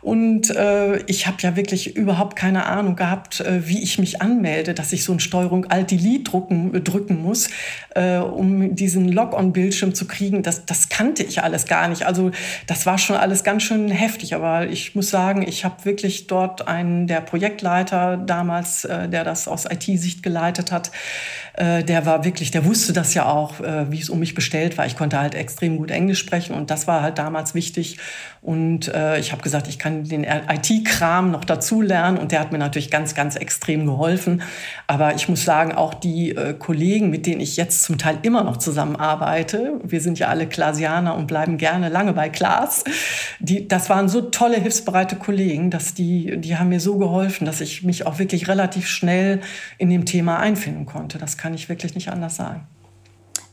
Und 0.00 0.50
äh, 0.50 0.96
ich 1.04 1.26
habe 1.26 1.36
ja 1.40 1.56
wirklich 1.56 1.96
überhaupt 1.96 2.36
keine 2.36 2.66
Ahnung 2.66 2.96
gehabt, 2.96 3.40
äh, 3.40 3.68
wie 3.68 3.82
ich 3.82 3.98
mich 3.98 4.22
anmelde, 4.22 4.72
dass 4.74 4.92
ich 4.92 5.04
so 5.04 5.12
ein 5.12 5.20
Steuerung 5.20 5.66
Alt-Delete 5.66 6.24
drücken, 6.24 6.82
drücken 6.82 7.22
muss, 7.22 7.48
äh, 7.94 8.16
um 8.16 8.74
diesen 8.74 9.08
Log-on-Bildschirm 9.12 9.94
zu 9.94 10.06
kriegen. 10.06 10.42
Das, 10.42 10.64
das 10.64 10.88
kannte 10.88 11.22
ich 11.22 11.42
alles 11.42 11.66
gar 11.66 11.86
nicht. 11.88 12.06
Also 12.06 12.30
das 12.66 12.86
war 12.86 12.96
schon 12.96 13.16
alles 13.16 13.44
ganz 13.44 13.62
schön 13.62 13.90
heftig. 13.90 14.34
Aber 14.34 14.66
ich 14.66 14.94
muss 14.94 15.10
sagen, 15.10 15.42
ich 15.46 15.64
habe 15.64 15.84
wirklich 15.84 16.26
dort 16.26 16.66
einen, 16.66 17.06
der 17.06 17.20
Projektleiter 17.20 18.16
damals, 18.16 18.84
äh, 18.86 19.08
der 19.08 19.22
das 19.24 19.46
aus 19.48 19.66
IT-Sicht 19.66 20.22
geleitet 20.22 20.72
hat, 20.72 20.90
äh, 21.54 21.84
der 21.84 22.06
war 22.06 22.24
wirklich, 22.24 22.50
der 22.50 22.64
wusste 22.64 22.92
das 22.92 23.14
ja 23.14 23.26
auch, 23.26 23.60
äh, 23.60 23.90
wie 23.90 24.00
es 24.00 24.08
um 24.08 24.18
mich 24.18 24.34
bestellt 24.34 24.78
war. 24.78 24.86
Ich 24.86 24.96
konnte 24.96 25.18
halt 25.18 25.34
extrem 25.42 25.76
gut 25.76 25.90
Englisch 25.90 26.20
sprechen 26.20 26.54
und 26.54 26.70
das 26.70 26.86
war 26.86 27.02
halt 27.02 27.18
damals 27.18 27.54
wichtig. 27.54 27.98
Und 28.40 28.88
äh, 28.88 29.20
ich 29.20 29.30
habe 29.30 29.40
gesagt, 29.40 29.68
ich 29.68 29.78
kann 29.78 30.02
den 30.02 30.24
IT-Kram 30.24 31.30
noch 31.30 31.44
dazu 31.44 31.80
lernen 31.80 32.18
und 32.18 32.32
der 32.32 32.40
hat 32.40 32.50
mir 32.50 32.58
natürlich 32.58 32.90
ganz, 32.90 33.14
ganz 33.14 33.36
extrem 33.36 33.86
geholfen. 33.86 34.42
Aber 34.88 35.14
ich 35.14 35.28
muss 35.28 35.44
sagen, 35.44 35.72
auch 35.72 35.94
die 35.94 36.30
äh, 36.30 36.52
Kollegen, 36.54 37.10
mit 37.10 37.26
denen 37.26 37.40
ich 37.40 37.56
jetzt 37.56 37.84
zum 37.84 37.98
Teil 37.98 38.18
immer 38.22 38.42
noch 38.42 38.56
zusammenarbeite, 38.56 39.78
wir 39.84 40.00
sind 40.00 40.18
ja 40.18 40.26
alle 40.26 40.48
Klasianer 40.48 41.14
und 41.14 41.28
bleiben 41.28 41.56
gerne 41.56 41.88
lange 41.88 42.14
bei 42.14 42.30
Klaas, 42.30 42.82
die, 43.38 43.68
das 43.68 43.88
waren 43.88 44.08
so 44.08 44.22
tolle, 44.22 44.56
hilfsbereite 44.56 45.16
Kollegen, 45.16 45.70
dass 45.70 45.94
die, 45.94 46.36
die 46.38 46.56
haben 46.56 46.70
mir 46.70 46.80
so 46.80 46.98
geholfen, 46.98 47.44
dass 47.44 47.60
ich 47.60 47.84
mich 47.84 48.06
auch 48.06 48.18
wirklich 48.18 48.48
relativ 48.48 48.88
schnell 48.88 49.40
in 49.78 49.88
dem 49.88 50.04
Thema 50.04 50.38
einfinden 50.38 50.86
konnte. 50.86 51.18
Das 51.18 51.38
kann 51.38 51.54
ich 51.54 51.68
wirklich 51.68 51.94
nicht 51.94 52.10
anders 52.10 52.34
sagen. 52.34 52.66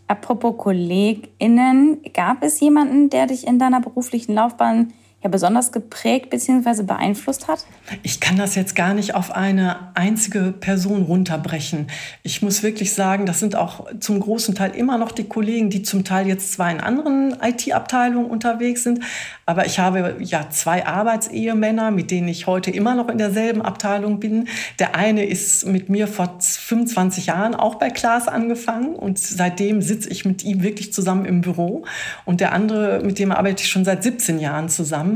Apropos 0.09 0.57
KollegInnen, 0.57 2.01
gab 2.15 2.41
es 2.41 2.59
jemanden, 2.59 3.11
der 3.11 3.27
dich 3.27 3.45
in 3.45 3.59
deiner 3.59 3.79
beruflichen 3.79 4.33
Laufbahn 4.33 4.91
ja 5.21 5.29
besonders 5.29 5.71
geprägt 5.71 6.29
bzw. 6.29 6.83
beeinflusst 6.83 7.47
hat? 7.47 7.65
Ich 8.03 8.19
kann 8.19 8.37
das 8.37 8.55
jetzt 8.55 8.75
gar 8.75 8.93
nicht 8.93 9.15
auf 9.15 9.31
eine 9.31 9.91
einzige 9.95 10.53
Person 10.53 11.03
runterbrechen. 11.03 11.87
Ich 12.23 12.41
muss 12.41 12.63
wirklich 12.63 12.93
sagen, 12.93 13.25
das 13.25 13.39
sind 13.39 13.55
auch 13.55 13.87
zum 13.99 14.19
großen 14.19 14.55
Teil 14.55 14.75
immer 14.75 14.97
noch 14.97 15.11
die 15.11 15.25
Kollegen, 15.25 15.69
die 15.69 15.83
zum 15.83 16.05
Teil 16.05 16.27
jetzt 16.27 16.53
zwar 16.53 16.71
in 16.71 16.79
anderen 16.79 17.35
IT-Abteilungen 17.41 18.29
unterwegs 18.29 18.83
sind, 18.83 19.03
aber 19.45 19.65
ich 19.65 19.79
habe 19.79 20.15
ja 20.19 20.49
zwei 20.51 20.85
Arbeitsehemänner, 20.85 21.91
mit 21.91 22.11
denen 22.11 22.27
ich 22.27 22.45
heute 22.47 22.69
immer 22.69 22.93
noch 22.93 23.09
in 23.09 23.17
derselben 23.17 23.63
Abteilung 23.63 24.19
bin. 24.19 24.47
Der 24.77 24.95
eine 24.95 25.25
ist 25.25 25.65
mit 25.65 25.89
mir 25.89 26.07
vor 26.07 26.37
25 26.39 27.25
Jahren 27.25 27.55
auch 27.55 27.75
bei 27.75 27.89
Klaas 27.89 28.27
angefangen 28.27 28.95
und 28.95 29.17
seitdem 29.17 29.81
sitze 29.81 30.09
ich 30.09 30.23
mit 30.23 30.43
ihm 30.43 30.61
wirklich 30.61 30.93
zusammen 30.93 31.25
im 31.25 31.41
Büro. 31.41 31.83
Und 32.25 32.41
der 32.41 32.53
andere, 32.53 33.01
mit 33.03 33.17
dem 33.17 33.31
arbeite 33.31 33.63
ich 33.63 33.69
schon 33.69 33.85
seit 33.85 34.03
17 34.03 34.39
Jahren 34.39 34.69
zusammen. 34.69 35.08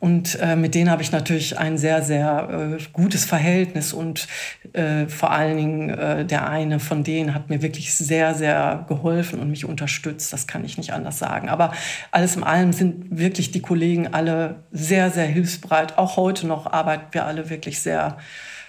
Und 0.00 0.38
äh, 0.40 0.56
mit 0.56 0.74
denen 0.74 0.90
habe 0.90 1.02
ich 1.02 1.12
natürlich 1.12 1.58
ein 1.58 1.78
sehr, 1.78 2.02
sehr 2.02 2.76
äh, 2.78 2.82
gutes 2.92 3.24
Verhältnis. 3.24 3.92
Und 3.92 4.26
äh, 4.72 5.06
vor 5.06 5.30
allen 5.30 5.56
Dingen 5.56 5.90
äh, 5.90 6.24
der 6.24 6.48
eine 6.48 6.80
von 6.80 7.04
denen 7.04 7.34
hat 7.34 7.48
mir 7.48 7.62
wirklich 7.62 7.94
sehr, 7.94 8.34
sehr 8.34 8.84
geholfen 8.88 9.40
und 9.40 9.50
mich 9.50 9.64
unterstützt. 9.64 10.32
Das 10.32 10.46
kann 10.46 10.64
ich 10.64 10.78
nicht 10.78 10.92
anders 10.92 11.18
sagen. 11.18 11.48
Aber 11.48 11.72
alles 12.10 12.36
in 12.36 12.42
allem 12.42 12.72
sind 12.72 13.18
wirklich 13.18 13.50
die 13.50 13.60
Kollegen, 13.60 13.74
Kollegen 13.74 14.14
alle 14.14 14.64
sehr, 14.72 15.10
sehr 15.10 15.26
hilfsbereit. 15.26 15.98
Auch 15.98 16.16
heute 16.16 16.46
noch 16.46 16.66
arbeiten 16.66 17.06
wir 17.12 17.26
alle 17.26 17.50
wirklich 17.50 17.80
sehr, 17.80 18.16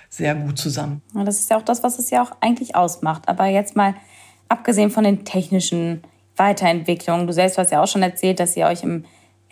sehr 0.09 0.35
gut 0.35 0.57
zusammen. 0.57 1.01
das 1.13 1.39
ist 1.39 1.49
ja 1.49 1.57
auch 1.57 1.61
das, 1.61 1.83
was 1.83 1.99
es 1.99 2.09
ja 2.09 2.21
auch 2.21 2.31
eigentlich 2.41 2.75
ausmacht. 2.75 3.27
Aber 3.27 3.45
jetzt 3.45 3.75
mal 3.75 3.93
abgesehen 4.49 4.89
von 4.89 5.03
den 5.03 5.25
technischen 5.25 6.01
Weiterentwicklungen, 6.35 7.27
du 7.27 7.33
selbst 7.33 7.57
hast 7.57 7.71
ja 7.71 7.81
auch 7.81 7.87
schon 7.87 8.03
erzählt, 8.03 8.39
dass 8.39 8.57
ihr 8.57 8.65
euch 8.65 8.83
im, 8.83 9.05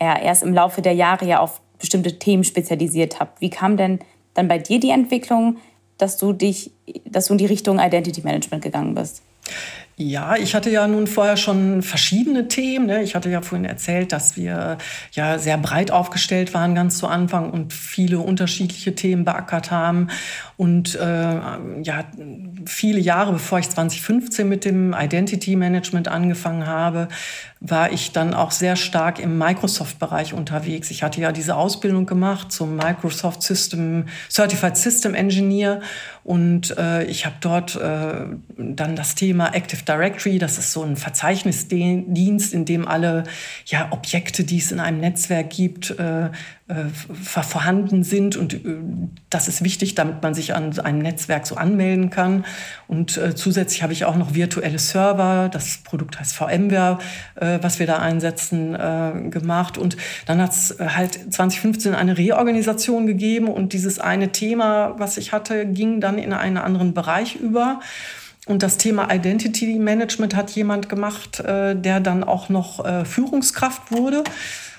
ja, 0.04 0.18
erst 0.18 0.42
im 0.42 0.52
Laufe 0.54 0.82
der 0.82 0.92
Jahre 0.92 1.26
ja 1.26 1.40
auf 1.40 1.60
bestimmte 1.78 2.18
Themen 2.18 2.44
spezialisiert 2.44 3.20
habt. 3.20 3.40
Wie 3.40 3.50
kam 3.50 3.76
denn 3.76 3.98
dann 4.34 4.48
bei 4.48 4.58
dir 4.58 4.80
die 4.80 4.90
Entwicklung, 4.90 5.58
dass 5.98 6.18
du 6.18 6.32
dich, 6.32 6.70
dass 7.04 7.26
du 7.26 7.34
in 7.34 7.38
die 7.38 7.46
Richtung 7.46 7.78
Identity 7.78 8.22
Management 8.22 8.62
gegangen 8.62 8.94
bist? 8.94 9.22
Ja, 9.96 10.34
ich 10.34 10.56
hatte 10.56 10.70
ja 10.70 10.88
nun 10.88 11.06
vorher 11.06 11.36
schon 11.36 11.82
verschiedene 11.82 12.48
Themen. 12.48 12.86
Ne? 12.86 13.04
Ich 13.04 13.14
hatte 13.14 13.30
ja 13.30 13.42
vorhin 13.42 13.64
erzählt, 13.64 14.10
dass 14.10 14.36
wir 14.36 14.78
ja 15.12 15.38
sehr 15.38 15.56
breit 15.56 15.92
aufgestellt 15.92 16.52
waren 16.52 16.74
ganz 16.74 16.98
zu 16.98 17.06
Anfang 17.06 17.50
und 17.50 17.72
viele 17.72 18.18
unterschiedliche 18.18 18.96
Themen 18.96 19.24
beackert 19.24 19.70
haben. 19.70 20.08
Und 20.56 20.94
äh, 20.94 21.02
ja, 21.04 22.04
viele 22.66 23.00
Jahre 23.00 23.32
bevor 23.32 23.58
ich 23.58 23.68
2015 23.70 24.48
mit 24.48 24.64
dem 24.64 24.94
Identity 24.94 25.56
Management 25.56 26.08
angefangen 26.08 26.66
habe, 26.66 27.08
war 27.60 27.92
ich 27.92 28.12
dann 28.12 28.34
auch 28.34 28.50
sehr 28.50 28.76
stark 28.76 29.18
im 29.18 29.38
Microsoft-Bereich 29.38 30.34
unterwegs. 30.34 30.90
Ich 30.90 31.02
hatte 31.02 31.20
ja 31.20 31.32
diese 31.32 31.56
Ausbildung 31.56 32.04
gemacht 32.04 32.52
zum 32.52 32.76
Microsoft 32.76 33.42
System 33.42 34.04
Certified 34.30 34.76
System 34.76 35.14
Engineer 35.14 35.80
und 36.24 36.76
äh, 36.76 37.04
ich 37.04 37.26
habe 37.26 37.36
dort 37.40 37.76
äh, 37.76 38.26
dann 38.56 38.96
das 38.96 39.14
Thema 39.14 39.54
Active 39.54 39.82
Directory, 39.82 40.38
das 40.38 40.58
ist 40.58 40.72
so 40.72 40.82
ein 40.82 40.96
Verzeichnisdienst, 40.96 42.52
in 42.52 42.64
dem 42.64 42.86
alle 42.86 43.24
ja, 43.66 43.88
Objekte, 43.90 44.44
die 44.44 44.58
es 44.58 44.70
in 44.70 44.80
einem 44.80 45.00
Netzwerk 45.00 45.50
gibt, 45.50 45.90
äh, 45.98 46.30
vorhanden 46.66 48.04
sind. 48.04 48.36
Und 48.36 48.54
äh, 48.54 48.78
das 49.28 49.48
ist 49.48 49.62
wichtig, 49.62 49.94
damit 49.94 50.22
man 50.22 50.32
sich 50.34 50.54
an 50.54 50.78
einem 50.78 51.00
Netzwerk 51.00 51.46
so 51.46 51.56
anmelden 51.56 52.08
kann. 52.08 52.46
Und 52.88 53.18
äh, 53.18 53.34
zusätzlich 53.34 53.82
habe 53.82 53.92
ich 53.92 54.06
auch 54.06 54.16
noch 54.16 54.34
virtuelle 54.34 54.78
Server, 54.78 55.50
das 55.52 55.78
Produkt 55.84 56.18
heißt 56.18 56.34
VMware, 56.34 56.98
äh, 57.34 57.58
was 57.60 57.78
wir 57.80 57.86
da 57.86 57.98
einsetzen, 57.98 58.74
äh, 58.74 59.28
gemacht. 59.28 59.76
Und 59.76 59.98
dann 60.24 60.40
hat 60.40 60.52
es 60.52 60.76
halt 60.78 61.34
2015 61.34 61.94
eine 61.94 62.16
Reorganisation 62.16 63.06
gegeben 63.06 63.48
und 63.48 63.74
dieses 63.74 63.98
eine 63.98 64.32
Thema, 64.32 64.94
was 64.98 65.18
ich 65.18 65.32
hatte, 65.32 65.66
ging 65.66 66.00
dann 66.00 66.16
in 66.16 66.32
einen 66.32 66.56
anderen 66.56 66.94
Bereich 66.94 67.36
über. 67.36 67.80
Und 68.46 68.62
das 68.62 68.76
Thema 68.76 69.12
Identity 69.12 69.78
Management 69.78 70.36
hat 70.36 70.50
jemand 70.50 70.88
gemacht, 70.88 71.40
äh, 71.40 71.74
der 71.74 72.00
dann 72.00 72.24
auch 72.24 72.48
noch 72.48 72.84
äh, 72.84 73.04
Führungskraft 73.04 73.90
wurde. 73.90 74.22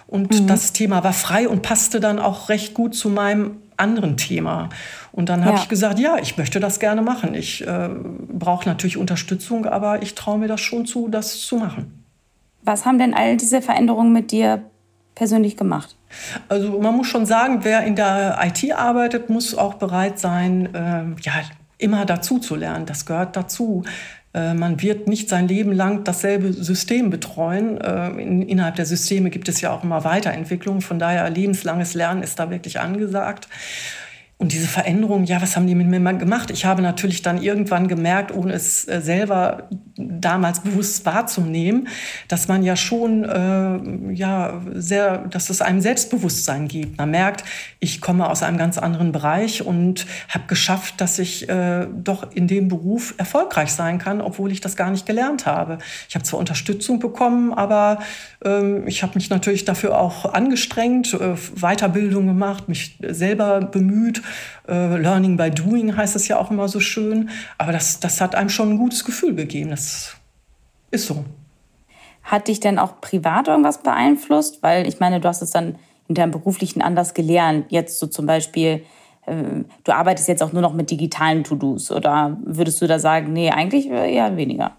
Und 0.08 0.42
mhm. 0.42 0.48
das 0.48 0.74
Thema 0.74 1.04
war 1.04 1.14
frei 1.14 1.48
und 1.48 1.62
passte 1.62 2.00
dann 2.00 2.20
auch 2.20 2.50
recht 2.50 2.74
gut 2.74 2.96
zu 2.96 3.10
meinem 3.10 3.58
anderen 3.78 4.18
Thema. 4.18 4.70
Und 5.12 5.30
dann 5.30 5.44
habe 5.44 5.56
ja. 5.56 5.62
ich 5.62 5.70
gesagt, 5.70 6.00
ja, 6.00 6.18
ich 6.18 6.38
möchte 6.38 6.60
das 6.60 6.80
gerne 6.80 7.02
machen. 7.02 7.34
Ich 7.34 7.66
äh, 7.66 7.90
brauche 8.30 8.68
natürlich 8.68 8.98
Unterstützung, 8.98 9.66
aber 9.66 10.02
ich 10.02 10.16
traue 10.16 10.38
mir 10.38 10.48
das 10.48 10.62
schon 10.62 10.86
zu, 10.86 11.08
das 11.08 11.42
zu 11.42 11.58
machen. 11.58 12.04
Was 12.64 12.86
haben 12.86 13.00
denn 13.00 13.14
all 13.14 13.38
diese 13.38 13.62
Veränderungen 13.62 14.12
mit 14.12 14.32
dir 14.32 14.64
persönlich 15.14 15.58
gemacht? 15.58 15.96
Also 16.50 16.80
man 16.80 16.96
muss 16.96 17.08
schon 17.08 17.26
sagen, 17.26 17.60
wer 17.64 17.84
in 17.84 17.96
der 17.96 18.40
IT 18.44 18.74
arbeitet, 18.74 19.30
muss 19.30 19.56
auch 19.56 19.76
bereit 19.76 20.20
sein, 20.20 20.74
äh, 20.74 21.22
ja, 21.22 21.34
immer 21.78 22.06
dazu 22.06 22.40
zu 22.40 22.56
lernen. 22.56 22.86
Das 22.86 23.06
gehört 23.06 23.36
dazu. 23.36 23.84
Äh, 24.36 24.54
man 24.54 24.82
wird 24.82 25.08
nicht 25.08 25.30
sein 25.30 25.48
Leben 25.48 25.72
lang 25.72 26.04
dasselbe 26.04 26.52
System 26.52 27.10
betreuen. 27.10 27.80
Äh, 27.80 28.10
innerhalb 28.10 28.76
der 28.76 28.86
Systeme 28.86 29.30
gibt 29.30 29.48
es 29.48 29.62
ja 29.62 29.72
auch 29.72 29.84
immer 29.84 30.04
Weiterentwicklungen. 30.04 30.82
Von 30.82 31.00
daher 31.00 31.30
lebenslanges 31.30 31.94
Lernen 31.94 32.22
ist 32.22 32.38
da 32.38 32.50
wirklich 32.50 32.80
angesagt. 32.82 33.48
Und 34.38 34.52
diese 34.52 34.68
Veränderung, 34.68 35.24
ja, 35.24 35.42
was 35.42 35.56
haben 35.56 35.66
die 35.66 35.76
mit 35.76 35.88
mir 35.88 36.14
gemacht? 36.16 36.52
Ich 36.52 36.66
habe 36.66 36.82
natürlich 36.82 37.22
dann 37.22 37.42
irgendwann 37.42 37.88
gemerkt, 37.88 38.34
ohne 38.36 38.52
es 38.52 38.86
äh, 38.86 39.00
selber 39.00 39.70
damals 39.98 40.60
bewusst 40.60 41.06
wahrzunehmen, 41.06 41.88
dass 42.28 42.50
man 42.50 42.62
ja 42.62 42.76
schon, 42.76 43.24
äh, 43.24 44.14
ja, 44.14 44.62
sehr, 44.74 45.20
dass 45.20 45.50
es 45.50 45.62
einem 45.62 45.80
Selbstbewusstsein 45.80 46.68
gibt. 46.68 46.98
Man 46.98 47.12
merkt, 47.12 47.46
ich 47.80 48.02
komme 48.02 48.30
aus 48.30 48.44
einem 48.44 48.58
ganz 48.58 48.78
anderen 48.78 49.14
Bereich 49.14 49.66
und 49.66 50.06
habe 50.28 50.48
geschafft, 50.48 51.00
dass 51.00 51.18
ich 51.18 51.48
äh, 51.48 51.88
doch 51.96 52.30
in 52.34 52.48
dem 52.48 52.68
Beruf 52.68 53.14
erfolgreich 53.18 53.72
sein 53.72 54.00
kann, 54.00 54.20
obwohl 54.20 54.52
ich 54.52 54.60
das 54.60 54.76
gar 54.76 54.92
nicht 54.92 55.06
gelernt 55.06 55.46
habe. 55.46 55.78
Ich 56.10 56.16
habe 56.16 56.26
zwar 56.26 56.42
Unterstützung 56.42 57.00
bekommen, 57.00 57.54
aber 57.54 58.00
äh, 58.44 58.86
ich 58.86 59.02
habe 59.02 59.14
mich 59.16 59.30
natürlich 59.30 59.64
dafür 59.64 59.98
auch 59.98 60.26
angestrengt, 60.34 61.14
äh, 61.14 61.36
Weiterbildung 61.56 62.28
gemacht, 62.28 62.68
mich 62.68 63.00
selber 63.02 63.62
bemüht 63.62 64.25
äh, 64.68 64.98
Learning 64.98 65.38
by 65.38 65.52
Doing 65.52 65.96
heißt 65.96 66.16
es 66.16 66.28
ja 66.28 66.38
auch 66.38 66.52
immer 66.52 66.68
so 66.68 66.80
schön. 66.80 67.30
Aber 67.58 67.72
das, 67.72 68.00
das 68.00 68.22
hat 68.22 68.36
einem 68.36 68.50
schon 68.50 68.72
ein 68.72 68.78
gutes 68.78 69.06
Gefühl 69.06 69.36
gegeben. 69.36 69.70
Das 69.70 70.16
ist 70.92 71.08
so. 71.08 71.26
Hat 72.24 72.48
dich 72.48 72.60
denn 72.60 72.80
auch 72.80 73.02
privat 73.02 73.48
irgendwas 73.48 73.84
beeinflusst? 73.84 74.64
Weil 74.64 74.88
ich 74.88 75.00
meine, 75.00 75.20
du 75.20 75.28
hast 75.28 75.42
es 75.42 75.52
dann 75.52 75.76
in 76.08 76.16
deinem 76.16 76.32
beruflichen 76.32 76.82
anders 76.82 77.14
gelernt. 77.14 77.68
Jetzt 77.70 78.00
so 78.00 78.08
zum 78.08 78.26
Beispiel, 78.26 78.84
äh, 79.26 79.64
du 79.84 79.92
arbeitest 79.92 80.28
jetzt 80.28 80.44
auch 80.44 80.54
nur 80.54 80.62
noch 80.62 80.74
mit 80.74 80.90
digitalen 80.90 81.44
To-Dos. 81.44 81.92
Oder 81.92 82.38
würdest 82.44 82.82
du 82.82 82.88
da 82.88 83.00
sagen, 83.00 83.34
nee, 83.34 83.50
eigentlich 83.52 83.88
eher 83.90 84.38
weniger? 84.38 84.76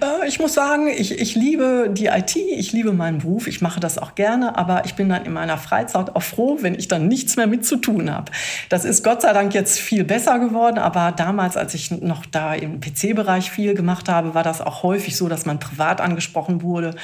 Äh, 0.00 0.28
ich 0.28 0.38
muss 0.38 0.54
sagen, 0.54 0.88
ich, 0.88 1.18
ich 1.18 1.34
liebe 1.34 1.90
die 1.92 2.06
IT, 2.06 2.36
ich 2.36 2.72
liebe 2.72 2.92
meinen 2.92 3.18
Beruf, 3.18 3.46
ich 3.46 3.60
mache 3.60 3.80
das 3.80 3.98
auch 3.98 4.14
gerne, 4.14 4.56
aber 4.56 4.84
ich 4.84 4.94
bin 4.94 5.08
dann 5.08 5.24
in 5.24 5.32
meiner 5.32 5.58
Freizeit 5.58 6.14
auch 6.14 6.22
froh, 6.22 6.58
wenn 6.60 6.74
ich 6.74 6.88
dann 6.88 7.08
nichts 7.08 7.36
mehr 7.36 7.46
mit 7.46 7.64
zu 7.64 7.76
tun 7.76 8.12
habe. 8.12 8.32
Das 8.68 8.84
ist 8.84 9.04
Gott 9.04 9.22
sei 9.22 9.32
Dank 9.32 9.54
jetzt 9.54 9.78
viel 9.78 10.04
besser 10.04 10.38
geworden, 10.38 10.78
aber 10.78 11.12
damals, 11.12 11.56
als 11.56 11.74
ich 11.74 11.90
noch 11.90 12.26
da 12.26 12.54
im 12.54 12.80
PC-Bereich 12.80 13.50
viel 13.50 13.74
gemacht 13.74 14.08
habe, 14.08 14.34
war 14.34 14.42
das 14.42 14.60
auch 14.60 14.82
häufig 14.82 15.16
so, 15.16 15.28
dass 15.28 15.46
man 15.46 15.58
privat 15.58 16.00
angesprochen 16.00 16.62
wurde. 16.62 16.94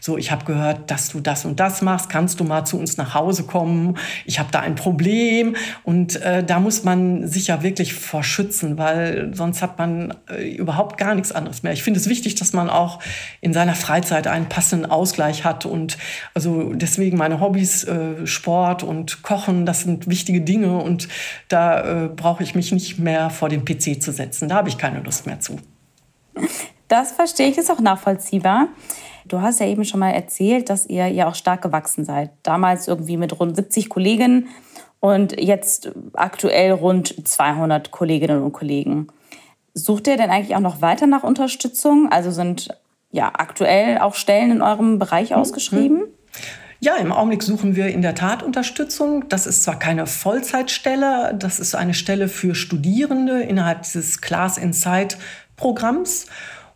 So, 0.00 0.18
ich 0.18 0.30
habe 0.30 0.44
gehört, 0.44 0.90
dass 0.90 1.08
du 1.08 1.20
das 1.20 1.44
und 1.44 1.60
das 1.60 1.82
machst, 1.82 2.08
kannst 2.08 2.40
du 2.40 2.44
mal 2.44 2.64
zu 2.64 2.78
uns 2.78 2.96
nach 2.96 3.14
Hause 3.14 3.44
kommen? 3.44 3.96
Ich 4.24 4.38
habe 4.38 4.50
da 4.50 4.60
ein 4.60 4.74
Problem 4.74 5.56
und 5.82 6.20
äh, 6.22 6.44
da 6.44 6.60
muss 6.60 6.84
man 6.84 7.26
sich 7.26 7.48
ja 7.48 7.62
wirklich 7.62 7.94
vor 7.94 8.22
schützen, 8.22 8.78
weil 8.78 9.30
sonst 9.34 9.62
hat 9.62 9.78
man 9.78 10.14
äh, 10.30 10.54
überhaupt 10.54 10.98
gar 10.98 11.14
nichts 11.14 11.32
anderes 11.32 11.62
mehr. 11.62 11.72
Ich 11.72 11.82
finde 11.82 12.00
es 12.00 12.08
wichtig, 12.08 12.13
dass 12.22 12.52
man 12.52 12.70
auch 12.70 13.00
in 13.40 13.52
seiner 13.52 13.74
Freizeit 13.74 14.26
einen 14.26 14.48
passenden 14.48 14.90
Ausgleich 14.90 15.44
hat. 15.44 15.66
Und 15.66 15.98
also 16.34 16.72
deswegen 16.72 17.16
meine 17.16 17.40
Hobbys, 17.40 17.84
äh, 17.84 18.26
Sport 18.26 18.82
und 18.82 19.22
Kochen, 19.22 19.66
das 19.66 19.80
sind 19.80 20.08
wichtige 20.08 20.40
Dinge. 20.40 20.78
Und 20.78 21.08
da 21.48 22.04
äh, 22.04 22.08
brauche 22.08 22.42
ich 22.42 22.54
mich 22.54 22.72
nicht 22.72 22.98
mehr 22.98 23.30
vor 23.30 23.48
den 23.48 23.64
PC 23.64 24.02
zu 24.02 24.12
setzen. 24.12 24.48
Da 24.48 24.56
habe 24.56 24.68
ich 24.68 24.78
keine 24.78 25.00
Lust 25.00 25.26
mehr 25.26 25.40
zu. 25.40 25.58
Das 26.88 27.12
verstehe 27.12 27.48
ich, 27.48 27.58
ist 27.58 27.70
auch 27.70 27.80
nachvollziehbar. 27.80 28.68
Du 29.26 29.40
hast 29.40 29.60
ja 29.60 29.66
eben 29.66 29.84
schon 29.84 30.00
mal 30.00 30.10
erzählt, 30.10 30.68
dass 30.68 30.86
ihr 30.86 31.08
ja 31.08 31.28
auch 31.28 31.34
stark 31.34 31.62
gewachsen 31.62 32.04
seid. 32.04 32.30
Damals 32.42 32.88
irgendwie 32.88 33.16
mit 33.16 33.38
rund 33.40 33.56
70 33.56 33.88
Kolleginnen 33.88 34.48
und 35.00 35.40
jetzt 35.40 35.92
aktuell 36.12 36.72
rund 36.72 37.26
200 37.26 37.90
Kolleginnen 37.90 38.42
und 38.42 38.52
Kollegen. 38.52 39.08
Sucht 39.74 40.06
ihr 40.06 40.16
denn 40.16 40.30
eigentlich 40.30 40.54
auch 40.54 40.60
noch 40.60 40.80
weiter 40.80 41.06
nach 41.06 41.24
Unterstützung? 41.24 42.10
Also 42.10 42.30
sind 42.30 42.68
ja 43.10 43.32
aktuell 43.34 43.98
auch 43.98 44.14
Stellen 44.14 44.52
in 44.52 44.62
eurem 44.62 44.98
Bereich 44.98 45.30
mhm. 45.30 45.36
ausgeschrieben? 45.36 46.04
Ja, 46.80 46.96
im 46.96 47.12
Augenblick 47.12 47.42
suchen 47.42 47.76
wir 47.76 47.88
in 47.88 48.02
der 48.02 48.14
Tat 48.14 48.42
Unterstützung. 48.42 49.28
Das 49.28 49.46
ist 49.46 49.62
zwar 49.64 49.78
keine 49.78 50.06
Vollzeitstelle, 50.06 51.34
das 51.38 51.58
ist 51.58 51.74
eine 51.74 51.94
Stelle 51.94 52.28
für 52.28 52.54
Studierende 52.54 53.40
innerhalb 53.40 53.82
dieses 53.82 54.20
Class 54.20 54.58
Insight 54.58 55.16
Programms. 55.56 56.26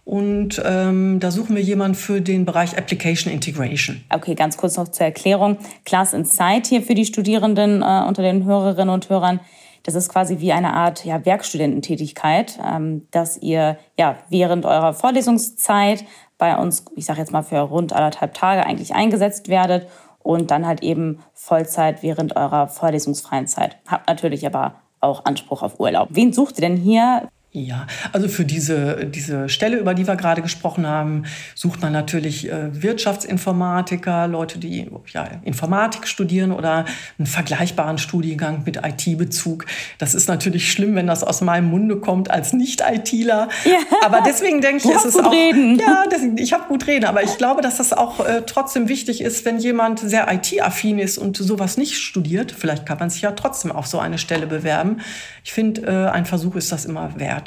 Und 0.05 0.63
ähm, 0.65 1.21
da 1.21 1.31
suchen 1.31 1.55
wir 1.55 1.63
jemanden 1.63 1.95
für 1.95 2.23
den 2.23 2.47
Bereich 2.47 2.79
Application 2.79 3.31
Integration. 3.31 4.03
Okay, 4.09 4.35
ganz 4.35 4.57
kurz 4.57 4.79
noch 4.79 4.89
zur 4.89 5.05
Erklärung. 5.05 5.59
Class 5.85 6.15
Insight 6.15 6.67
hier 6.67 6.81
für 6.81 6.95
die 6.95 7.05
Studierenden 7.05 7.83
äh, 7.83 8.05
unter 8.09 8.23
den 8.23 8.45
Hörerinnen 8.45 8.89
und 8.89 9.11
Hörern. 9.11 9.41
Das 9.89 9.95
ist 9.95 10.11
quasi 10.11 10.41
wie 10.41 10.53
eine 10.53 10.75
Art 10.75 11.07
ja, 11.07 11.25
Werkstudententätigkeit, 11.25 12.59
ähm, 12.63 13.09
dass 13.11 13.39
ihr 13.39 13.79
ja 13.99 14.19
während 14.29 14.67
eurer 14.67 14.93
Vorlesungszeit 14.93 16.05
bei 16.37 16.59
uns, 16.59 16.85
ich 16.95 17.07
sage 17.07 17.21
jetzt 17.21 17.33
mal 17.33 17.43
für 17.43 17.61
rund 17.61 17.95
anderthalb 17.95 18.35
Tage 18.35 18.67
eigentlich 18.67 18.95
eingesetzt 18.95 19.49
werdet 19.49 19.89
und 20.19 20.51
dann 20.51 20.67
halt 20.67 20.83
eben 20.83 21.21
Vollzeit 21.33 22.03
während 22.03 22.37
eurer 22.37 22.69
vorlesungsfreien 22.69 23.47
Zeit. 23.47 23.79
Habt 23.87 24.09
natürlich 24.09 24.47
aber 24.47 24.75
auch 25.01 25.25
Anspruch 25.25 25.63
auf 25.63 25.81
Urlaub. 25.81 26.09
Wen 26.11 26.35
sucht 26.35 26.59
ihr 26.59 26.69
denn 26.69 26.77
hier? 26.77 27.27
Ja, 27.51 27.87
also 28.13 28.29
für 28.29 28.45
diese, 28.45 29.07
diese 29.07 29.49
Stelle, 29.49 29.79
über 29.79 29.95
die 29.95 30.07
wir 30.07 30.17
gerade 30.17 30.43
gesprochen 30.43 30.87
haben, 30.87 31.23
sucht 31.55 31.81
man 31.81 31.95
natürlich 31.95 32.47
äh, 32.47 32.83
Wirtschaftsinformatiker, 32.83 34.29
Leute, 34.29 34.59
die 34.59 34.91
ja, 35.15 35.27
Informatik 35.45 36.07
studieren 36.07 36.53
oder 36.53 36.85
einen 37.19 37.27
vergleichbaren 37.27 37.97
Studiengang 37.97 38.65
mit 38.67 38.79
IT-Bezug. 38.85 39.65
Das 39.97 40.15
ist 40.15 40.29
natürlich 40.29 40.71
schlimm, 40.71 40.95
wenn 40.95 41.07
das 41.07 41.25
aus 41.25 41.41
meinem 41.41 41.71
Munde 41.71 41.97
kommt 41.97 42.31
als 42.31 42.53
Nicht-ITler. 42.53 43.49
Ja. 43.65 43.79
Aber 44.05 44.21
deswegen 44.21 44.61
denke 44.61 44.87
ich, 44.87 44.95
ist 44.95 45.07
es 45.07 45.17
auch. 45.17 45.33
Reden. 45.33 45.79
Ja, 45.79 46.05
deswegen, 46.11 46.37
ich 46.37 46.53
habe 46.53 46.65
gut 46.69 46.87
reden, 46.87 47.07
aber 47.07 47.23
ich 47.23 47.39
glaube, 47.39 47.63
dass 47.63 47.79
das 47.79 47.95
auch 47.95 48.21
äh, 48.27 48.43
trotzdem 48.45 48.89
wichtig 48.89 49.23
ist, 49.23 49.47
wenn 49.47 49.59
jemand 49.59 50.01
sehr 50.01 50.31
IT-affin 50.31 50.99
ist 50.99 51.17
und 51.17 51.39
sowas 51.39 51.79
nicht 51.79 51.97
studiert. 51.97 52.53
Vielleicht 52.53 52.85
kann 52.85 52.99
man 52.99 53.09
sich 53.09 53.23
ja 53.23 53.33
trotzdem 53.33 53.73
auf 53.73 53.87
so 53.87 53.99
eine 53.99 54.19
Stelle 54.19 54.47
bewerben. 54.47 55.01
Ich 55.45 55.55
finde, 55.55 55.83
äh, 55.87 56.11
ein 56.11 56.27
Versuch 56.27 56.55
ist 56.57 56.73
das 56.73 56.85
immer 56.85 57.19
wert. 57.19 57.38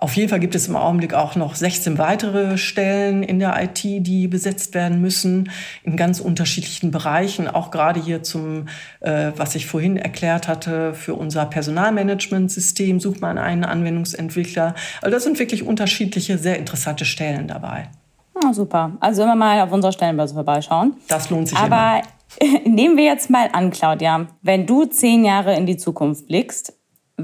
Auf 0.00 0.16
jeden 0.16 0.28
Fall 0.28 0.40
gibt 0.40 0.54
es 0.54 0.68
im 0.68 0.76
Augenblick 0.76 1.14
auch 1.14 1.36
noch 1.36 1.54
16 1.54 1.98
weitere 1.98 2.56
Stellen 2.56 3.22
in 3.22 3.38
der 3.38 3.62
IT, 3.62 3.82
die 3.82 4.26
besetzt 4.26 4.74
werden 4.74 5.00
müssen, 5.00 5.50
in 5.82 5.96
ganz 5.96 6.20
unterschiedlichen 6.20 6.90
Bereichen. 6.90 7.48
Auch 7.48 7.70
gerade 7.70 8.00
hier 8.00 8.22
zum, 8.22 8.68
äh, 9.00 9.32
was 9.36 9.54
ich 9.54 9.66
vorhin 9.66 9.96
erklärt 9.96 10.48
hatte, 10.48 10.94
für 10.94 11.14
unser 11.14 11.44
Personalmanagementsystem 11.46 13.00
sucht 13.00 13.20
man 13.20 13.38
einen 13.38 13.64
Anwendungsentwickler. 13.64 14.74
Also 15.02 15.14
das 15.14 15.24
sind 15.24 15.38
wirklich 15.38 15.62
unterschiedliche, 15.64 16.38
sehr 16.38 16.58
interessante 16.58 17.04
Stellen 17.04 17.48
dabei. 17.48 17.88
Oh, 18.34 18.52
super. 18.52 18.92
Also 19.00 19.22
immer 19.22 19.36
mal 19.36 19.60
auf 19.60 19.72
unserer 19.72 19.92
Stellenbörse 19.92 20.34
vorbeischauen. 20.34 20.96
Das 21.08 21.30
lohnt 21.30 21.48
sich 21.48 21.58
Aber 21.58 22.00
immer. 22.40 22.64
nehmen 22.64 22.96
wir 22.96 23.04
jetzt 23.04 23.30
mal 23.30 23.50
an, 23.52 23.70
Claudia, 23.70 24.26
wenn 24.40 24.66
du 24.66 24.86
zehn 24.86 25.24
Jahre 25.24 25.54
in 25.54 25.66
die 25.66 25.76
Zukunft 25.76 26.26
blickst, 26.26 26.72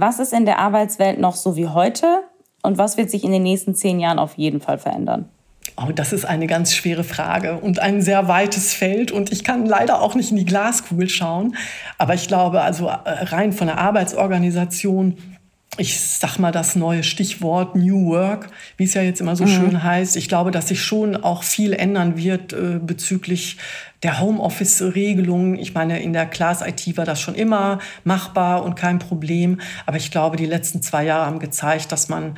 was 0.00 0.18
ist 0.18 0.32
in 0.32 0.44
der 0.44 0.58
Arbeitswelt 0.58 1.18
noch 1.18 1.36
so 1.36 1.56
wie 1.56 1.68
heute 1.68 2.22
und 2.62 2.78
was 2.78 2.96
wird 2.96 3.10
sich 3.10 3.24
in 3.24 3.32
den 3.32 3.42
nächsten 3.42 3.74
zehn 3.74 4.00
Jahren 4.00 4.18
auf 4.18 4.34
jeden 4.36 4.60
Fall 4.60 4.78
verändern? 4.78 5.28
Oh, 5.76 5.92
das 5.94 6.12
ist 6.12 6.24
eine 6.24 6.46
ganz 6.48 6.74
schwere 6.74 7.04
Frage 7.04 7.58
und 7.58 7.78
ein 7.78 8.02
sehr 8.02 8.26
weites 8.26 8.74
Feld. 8.74 9.12
Und 9.12 9.30
ich 9.30 9.44
kann 9.44 9.64
leider 9.64 10.00
auch 10.00 10.16
nicht 10.16 10.30
in 10.30 10.36
die 10.36 10.44
Glaskugel 10.44 11.08
schauen. 11.08 11.54
Aber 11.98 12.14
ich 12.14 12.26
glaube, 12.26 12.62
also 12.62 12.88
äh, 12.88 12.94
rein 13.04 13.52
von 13.52 13.68
der 13.68 13.78
Arbeitsorganisation, 13.78 15.18
ich 15.78 16.00
sag 16.00 16.38
mal 16.38 16.50
das 16.50 16.74
neue 16.74 17.04
Stichwort 17.04 17.76
New 17.76 18.06
Work, 18.06 18.50
wie 18.76 18.84
es 18.84 18.94
ja 18.94 19.02
jetzt 19.02 19.20
immer 19.20 19.36
so 19.36 19.44
mhm. 19.44 19.48
schön 19.48 19.82
heißt. 19.82 20.16
Ich 20.16 20.28
glaube, 20.28 20.50
dass 20.50 20.68
sich 20.68 20.82
schon 20.82 21.16
auch 21.16 21.44
viel 21.44 21.72
ändern 21.72 22.16
wird 22.16 22.52
äh, 22.52 22.80
bezüglich 22.82 23.56
der 24.02 24.20
Homeoffice-Regelung. 24.20 25.56
Ich 25.56 25.74
meine, 25.74 26.00
in 26.02 26.12
der 26.12 26.26
Class 26.26 26.62
IT 26.62 26.96
war 26.96 27.04
das 27.04 27.20
schon 27.20 27.34
immer 27.34 27.78
machbar 28.04 28.64
und 28.64 28.74
kein 28.74 28.98
Problem. 28.98 29.60
Aber 29.86 29.96
ich 29.96 30.10
glaube, 30.10 30.36
die 30.36 30.46
letzten 30.46 30.82
zwei 30.82 31.04
Jahre 31.04 31.26
haben 31.26 31.38
gezeigt, 31.38 31.90
dass 31.92 32.08
man 32.08 32.36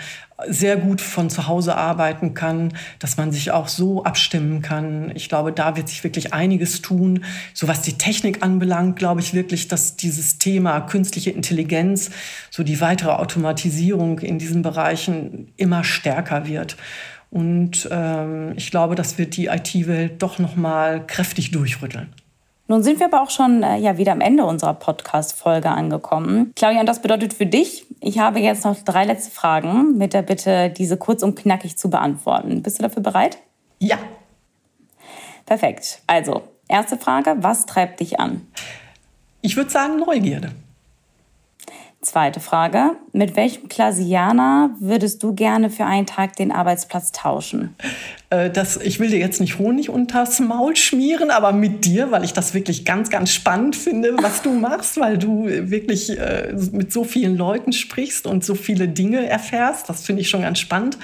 sehr 0.49 0.77
gut 0.77 1.01
von 1.01 1.31
zu 1.31 1.47
Hause 1.47 1.77
arbeiten 1.77 2.35
kann, 2.35 2.73
dass 2.99 3.17
man 3.17 3.33
sich 3.33 3.51
auch 3.51 3.69
so 3.69 4.05
abstimmen 4.05 4.63
kann. 4.63 5.13
Ich 5.15 5.29
glaube, 5.29 5.53
da 5.53 5.77
wird 5.77 5.89
sich 5.89 6.05
wirklich 6.05 6.33
einiges 6.33 6.83
tun. 6.83 7.25
So 7.55 7.69
was 7.69 7.83
die 7.83 7.99
Technik 7.99 8.43
anbelangt, 8.43 8.97
glaube 8.97 9.21
ich 9.21 9.35
wirklich, 9.35 9.69
dass 9.69 9.97
dieses 9.97 10.39
Thema 10.39 10.81
künstliche 10.81 11.31
Intelligenz, 11.31 12.11
so 12.51 12.63
die 12.63 12.81
weitere 12.81 13.11
Automatisierung 13.11 14.21
in 14.21 14.39
diesen 14.39 14.63
Bereichen 14.63 15.53
immer 15.57 15.85
stärker 15.85 16.47
wird. 16.47 16.77
Und 17.31 17.89
ähm, 17.91 18.55
ich 18.57 18.71
glaube, 18.71 18.97
das 18.97 19.17
wird 19.19 19.37
die 19.37 19.47
IT-Welt 19.47 20.21
doch 20.21 20.39
noch 20.39 20.57
mal 20.57 21.07
kräftig 21.07 21.53
durchrütteln. 21.53 22.09
Nun 22.71 22.85
sind 22.85 23.01
wir 23.01 23.07
aber 23.07 23.21
auch 23.21 23.31
schon 23.31 23.65
äh, 23.65 23.79
ja 23.79 23.99
wieder 23.99 24.13
am 24.13 24.21
Ende 24.21 24.45
unserer 24.45 24.75
Podcast-Folge 24.75 25.69
angekommen. 25.69 26.53
Claudia, 26.55 26.79
und 26.79 26.87
das 26.87 27.03
bedeutet 27.03 27.35
für 27.35 27.45
dich, 27.45 27.85
ich 27.99 28.21
habe 28.21 28.39
jetzt 28.39 28.65
noch 28.65 28.77
drei 28.85 29.05
letzte 29.05 29.33
Fragen 29.33 29.99
mit 29.99 30.15
der 30.15 30.23
Bitte, 30.23 30.71
diese 30.71 30.97
kurz 30.97 31.25
und 31.25 31.35
knackig 31.35 31.77
zu 31.77 31.91
beantworten. 31.91 32.63
Bist 32.63 32.79
du 32.79 32.85
dafür 32.85 33.03
bereit? 33.03 33.39
Ja. 33.81 33.99
Perfekt. 35.47 36.01
Also, 36.07 36.43
erste 36.69 36.97
Frage, 36.97 37.35
was 37.41 37.67
treibt 37.67 37.99
dich 37.99 38.21
an? 38.21 38.47
Ich 39.41 39.57
würde 39.57 39.71
sagen 39.71 39.97
Neugierde. 39.97 40.53
Zweite 42.03 42.39
Frage. 42.39 42.93
Mit 43.13 43.35
welchem 43.35 43.69
Klasianer 43.69 44.71
würdest 44.79 45.25
du 45.25 45.35
gerne 45.35 45.71
für 45.71 45.87
einen 45.87 46.07
Tag 46.07 46.37
den 46.37 46.53
Arbeitsplatz 46.53 47.11
tauschen? 47.11 47.75
Äh, 48.31 48.51
das, 48.51 48.79
ich 48.79 48.99
will 48.99 49.11
dir 49.11 49.19
jetzt 49.19 49.41
nicht 49.41 49.59
Honig 49.59 49.91
unters 49.91 50.41
Maul 50.41 50.77
schmieren, 50.77 51.31
aber 51.31 51.53
mit 51.53 51.85
dir, 51.85 52.11
weil 52.11 52.25
ich 52.25 52.33
das 52.33 52.55
wirklich 52.55 52.87
ganz, 52.87 53.11
ganz 53.11 53.33
spannend 53.33 53.77
finde, 53.77 54.17
was 54.23 54.41
du 54.41 54.53
machst, 54.59 54.99
weil 54.99 55.19
du 55.19 55.47
wirklich 55.47 56.19
äh, 56.19 56.55
mit 56.73 56.93
so 56.93 57.05
vielen 57.05 57.37
Leuten 57.37 57.73
sprichst 57.73 58.27
und 58.27 58.43
so 58.43 58.55
viele 58.55 58.89
Dinge 58.89 59.29
erfährst. 59.29 59.91
Das 59.91 60.05
finde 60.07 60.23
ich 60.23 60.31
schon 60.31 60.43
ganz 60.43 60.59
spannend. 60.59 60.97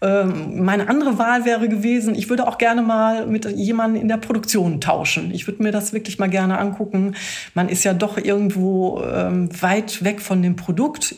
Ähm, 0.00 0.64
meine 0.64 0.88
andere 0.88 1.18
Wahl 1.18 1.44
wäre 1.44 1.68
gewesen, 1.68 2.14
ich 2.14 2.30
würde 2.30 2.46
auch 2.46 2.58
gerne 2.58 2.82
mal 2.82 3.26
mit 3.26 3.44
jemandem 3.56 4.02
in 4.02 4.08
der 4.08 4.18
Produktion 4.18 4.80
tauschen. 4.80 5.32
Ich 5.32 5.48
würde 5.48 5.62
mir 5.62 5.72
das 5.72 5.92
wirklich 5.92 6.20
mal 6.20 6.30
gerne 6.30 6.58
angucken. 6.58 7.16
Man 7.54 7.68
ist 7.68 7.82
ja 7.82 7.94
doch 7.94 8.16
irgendwo 8.16 9.02
ähm, 9.02 9.48
weit 9.60 10.04
weg 10.04 10.20
von 10.20 10.36
von 10.36 10.42
dem 10.42 10.56
Produkt. 10.56 11.14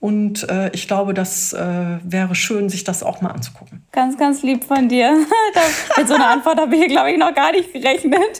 Und 0.00 0.48
äh, 0.48 0.70
ich 0.72 0.86
glaube, 0.86 1.12
das 1.12 1.52
äh, 1.52 1.98
wäre 2.04 2.34
schön, 2.34 2.68
sich 2.68 2.84
das 2.84 3.02
auch 3.02 3.20
mal 3.20 3.30
anzugucken. 3.30 3.84
Ganz, 3.90 4.16
ganz 4.16 4.42
lieb 4.42 4.64
von 4.64 4.88
dir. 4.88 5.26
mit 5.96 6.06
so 6.06 6.14
einer 6.14 6.28
Antwort 6.28 6.60
habe 6.60 6.76
ich, 6.76 6.86
glaube 6.88 7.10
ich, 7.10 7.18
noch 7.18 7.34
gar 7.34 7.52
nicht 7.52 7.72
gerechnet. 7.72 8.18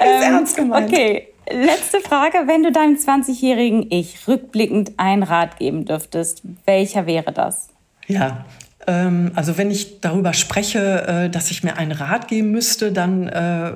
Ähm, 0.00 0.34
ernst 0.34 0.56
gemeint. 0.56 0.90
Okay, 0.90 1.28
letzte 1.50 2.00
Frage. 2.00 2.42
Wenn 2.46 2.62
du 2.62 2.70
deinem 2.70 2.94
20-jährigen 2.94 3.90
Ich 3.90 4.28
rückblickend 4.28 4.92
einen 4.98 5.22
Rat 5.22 5.58
geben 5.58 5.84
dürftest, 5.84 6.42
welcher 6.64 7.06
wäre 7.06 7.32
das? 7.32 7.70
Ja, 8.06 8.44
also 8.90 9.56
wenn 9.56 9.70
ich 9.70 10.00
darüber 10.00 10.32
spreche, 10.32 11.06
äh, 11.06 11.30
dass 11.30 11.50
ich 11.50 11.62
mir 11.62 11.76
einen 11.76 11.92
Rat 11.92 12.28
geben 12.28 12.50
müsste, 12.50 12.92
dann 12.92 13.28
äh, 13.28 13.72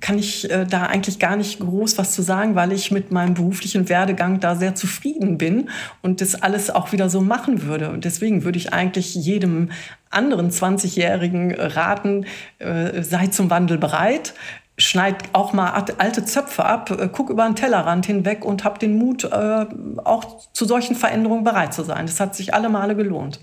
kann 0.00 0.18
ich 0.18 0.50
äh, 0.50 0.64
da 0.64 0.86
eigentlich 0.86 1.18
gar 1.18 1.36
nicht 1.36 1.60
groß 1.60 1.98
was 1.98 2.12
zu 2.12 2.22
sagen, 2.22 2.54
weil 2.54 2.72
ich 2.72 2.90
mit 2.90 3.12
meinem 3.12 3.34
beruflichen 3.34 3.88
Werdegang 3.88 4.40
da 4.40 4.56
sehr 4.56 4.74
zufrieden 4.74 5.38
bin 5.38 5.68
und 6.00 6.20
das 6.20 6.34
alles 6.34 6.70
auch 6.70 6.92
wieder 6.92 7.08
so 7.08 7.20
machen 7.20 7.62
würde. 7.62 7.90
Und 7.90 8.04
deswegen 8.04 8.44
würde 8.44 8.58
ich 8.58 8.72
eigentlich 8.72 9.14
jedem 9.14 9.70
anderen 10.10 10.50
20-Jährigen 10.50 11.54
raten, 11.54 12.26
sei 12.58 13.28
zum 13.28 13.48
Wandel 13.48 13.78
bereit, 13.78 14.34
schneid 14.76 15.16
auch 15.32 15.54
mal 15.54 15.70
alte 15.70 16.24
Zöpfe 16.26 16.66
ab, 16.66 16.94
guck 17.12 17.30
über 17.30 17.46
den 17.46 17.56
Tellerrand 17.56 18.04
hinweg 18.04 18.44
und 18.44 18.64
hab 18.64 18.78
den 18.78 18.98
Mut, 18.98 19.32
auch 19.32 20.50
zu 20.52 20.66
solchen 20.66 20.96
Veränderungen 20.96 21.44
bereit 21.44 21.72
zu 21.72 21.82
sein. 21.82 22.04
Das 22.04 22.20
hat 22.20 22.36
sich 22.36 22.52
alle 22.52 22.68
Male 22.68 22.94
gelohnt. 22.94 23.40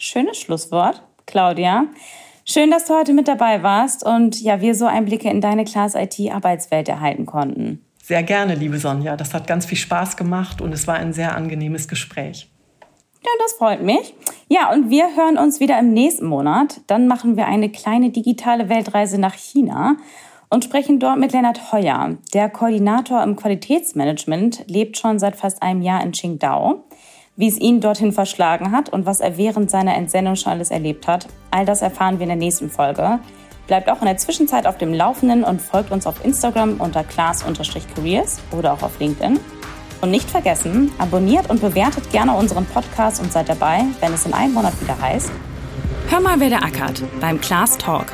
Schönes 0.00 0.38
Schlusswort, 0.38 1.02
Claudia. 1.26 1.86
Schön, 2.44 2.70
dass 2.70 2.84
du 2.84 2.94
heute 2.94 3.12
mit 3.12 3.26
dabei 3.26 3.64
warst 3.64 4.06
und 4.06 4.40
ja, 4.40 4.60
wir 4.60 4.76
so 4.76 4.86
Einblicke 4.86 5.28
in 5.28 5.40
deine 5.40 5.64
Class 5.64 5.96
IT 5.96 6.20
Arbeitswelt 6.32 6.88
erhalten 6.88 7.26
konnten. 7.26 7.84
Sehr 8.00 8.22
gerne, 8.22 8.54
liebe 8.54 8.78
Sonja. 8.78 9.16
Das 9.16 9.34
hat 9.34 9.48
ganz 9.48 9.66
viel 9.66 9.76
Spaß 9.76 10.16
gemacht 10.16 10.60
und 10.60 10.72
es 10.72 10.86
war 10.86 10.94
ein 10.94 11.12
sehr 11.12 11.34
angenehmes 11.34 11.88
Gespräch. 11.88 12.48
Ja, 13.24 13.30
das 13.40 13.54
freut 13.54 13.82
mich. 13.82 14.14
Ja, 14.48 14.72
und 14.72 14.88
wir 14.88 15.16
hören 15.16 15.36
uns 15.36 15.58
wieder 15.58 15.76
im 15.80 15.92
nächsten 15.92 16.26
Monat. 16.26 16.80
Dann 16.86 17.08
machen 17.08 17.36
wir 17.36 17.46
eine 17.46 17.68
kleine 17.68 18.10
digitale 18.10 18.68
Weltreise 18.68 19.20
nach 19.20 19.34
China 19.34 19.96
und 20.48 20.62
sprechen 20.62 21.00
dort 21.00 21.18
mit 21.18 21.32
Lennart 21.32 21.72
Heuer. 21.72 22.16
Der 22.32 22.48
Koordinator 22.48 23.22
im 23.24 23.34
Qualitätsmanagement 23.34 24.64
lebt 24.68 24.96
schon 24.96 25.18
seit 25.18 25.34
fast 25.34 25.60
einem 25.60 25.82
Jahr 25.82 26.04
in 26.04 26.12
Qingdao. 26.12 26.84
Wie 27.38 27.46
es 27.46 27.56
ihn 27.56 27.80
dorthin 27.80 28.10
verschlagen 28.10 28.72
hat 28.72 28.88
und 28.88 29.06
was 29.06 29.20
er 29.20 29.36
während 29.36 29.70
seiner 29.70 29.94
Entsendung 29.94 30.34
schon 30.34 30.50
alles 30.50 30.72
erlebt 30.72 31.06
hat, 31.06 31.28
all 31.52 31.64
das 31.64 31.82
erfahren 31.82 32.18
wir 32.18 32.24
in 32.24 32.30
der 32.30 32.36
nächsten 32.36 32.68
Folge. 32.68 33.20
Bleibt 33.68 33.88
auch 33.88 34.00
in 34.00 34.06
der 34.06 34.16
Zwischenzeit 34.16 34.66
auf 34.66 34.76
dem 34.76 34.92
Laufenden 34.92 35.44
und 35.44 35.62
folgt 35.62 35.92
uns 35.92 36.04
auf 36.08 36.24
Instagram 36.24 36.80
unter 36.80 37.04
class-careers 37.04 38.40
oder 38.50 38.72
auch 38.72 38.82
auf 38.82 38.98
LinkedIn. 38.98 39.38
Und 40.00 40.10
nicht 40.10 40.28
vergessen, 40.28 40.90
abonniert 40.98 41.48
und 41.48 41.60
bewertet 41.60 42.10
gerne 42.10 42.34
unseren 42.34 42.66
Podcast 42.66 43.22
und 43.22 43.30
seid 43.32 43.48
dabei, 43.48 43.84
wenn 44.00 44.12
es 44.12 44.26
in 44.26 44.34
einem 44.34 44.54
Monat 44.54 44.72
wieder 44.80 45.00
heißt. 45.00 45.30
Hör 46.08 46.18
mal, 46.20 46.40
wer 46.40 46.48
der 46.48 46.64
ackert 46.64 47.04
beim 47.20 47.40
Class 47.40 47.78
Talk 47.78 48.06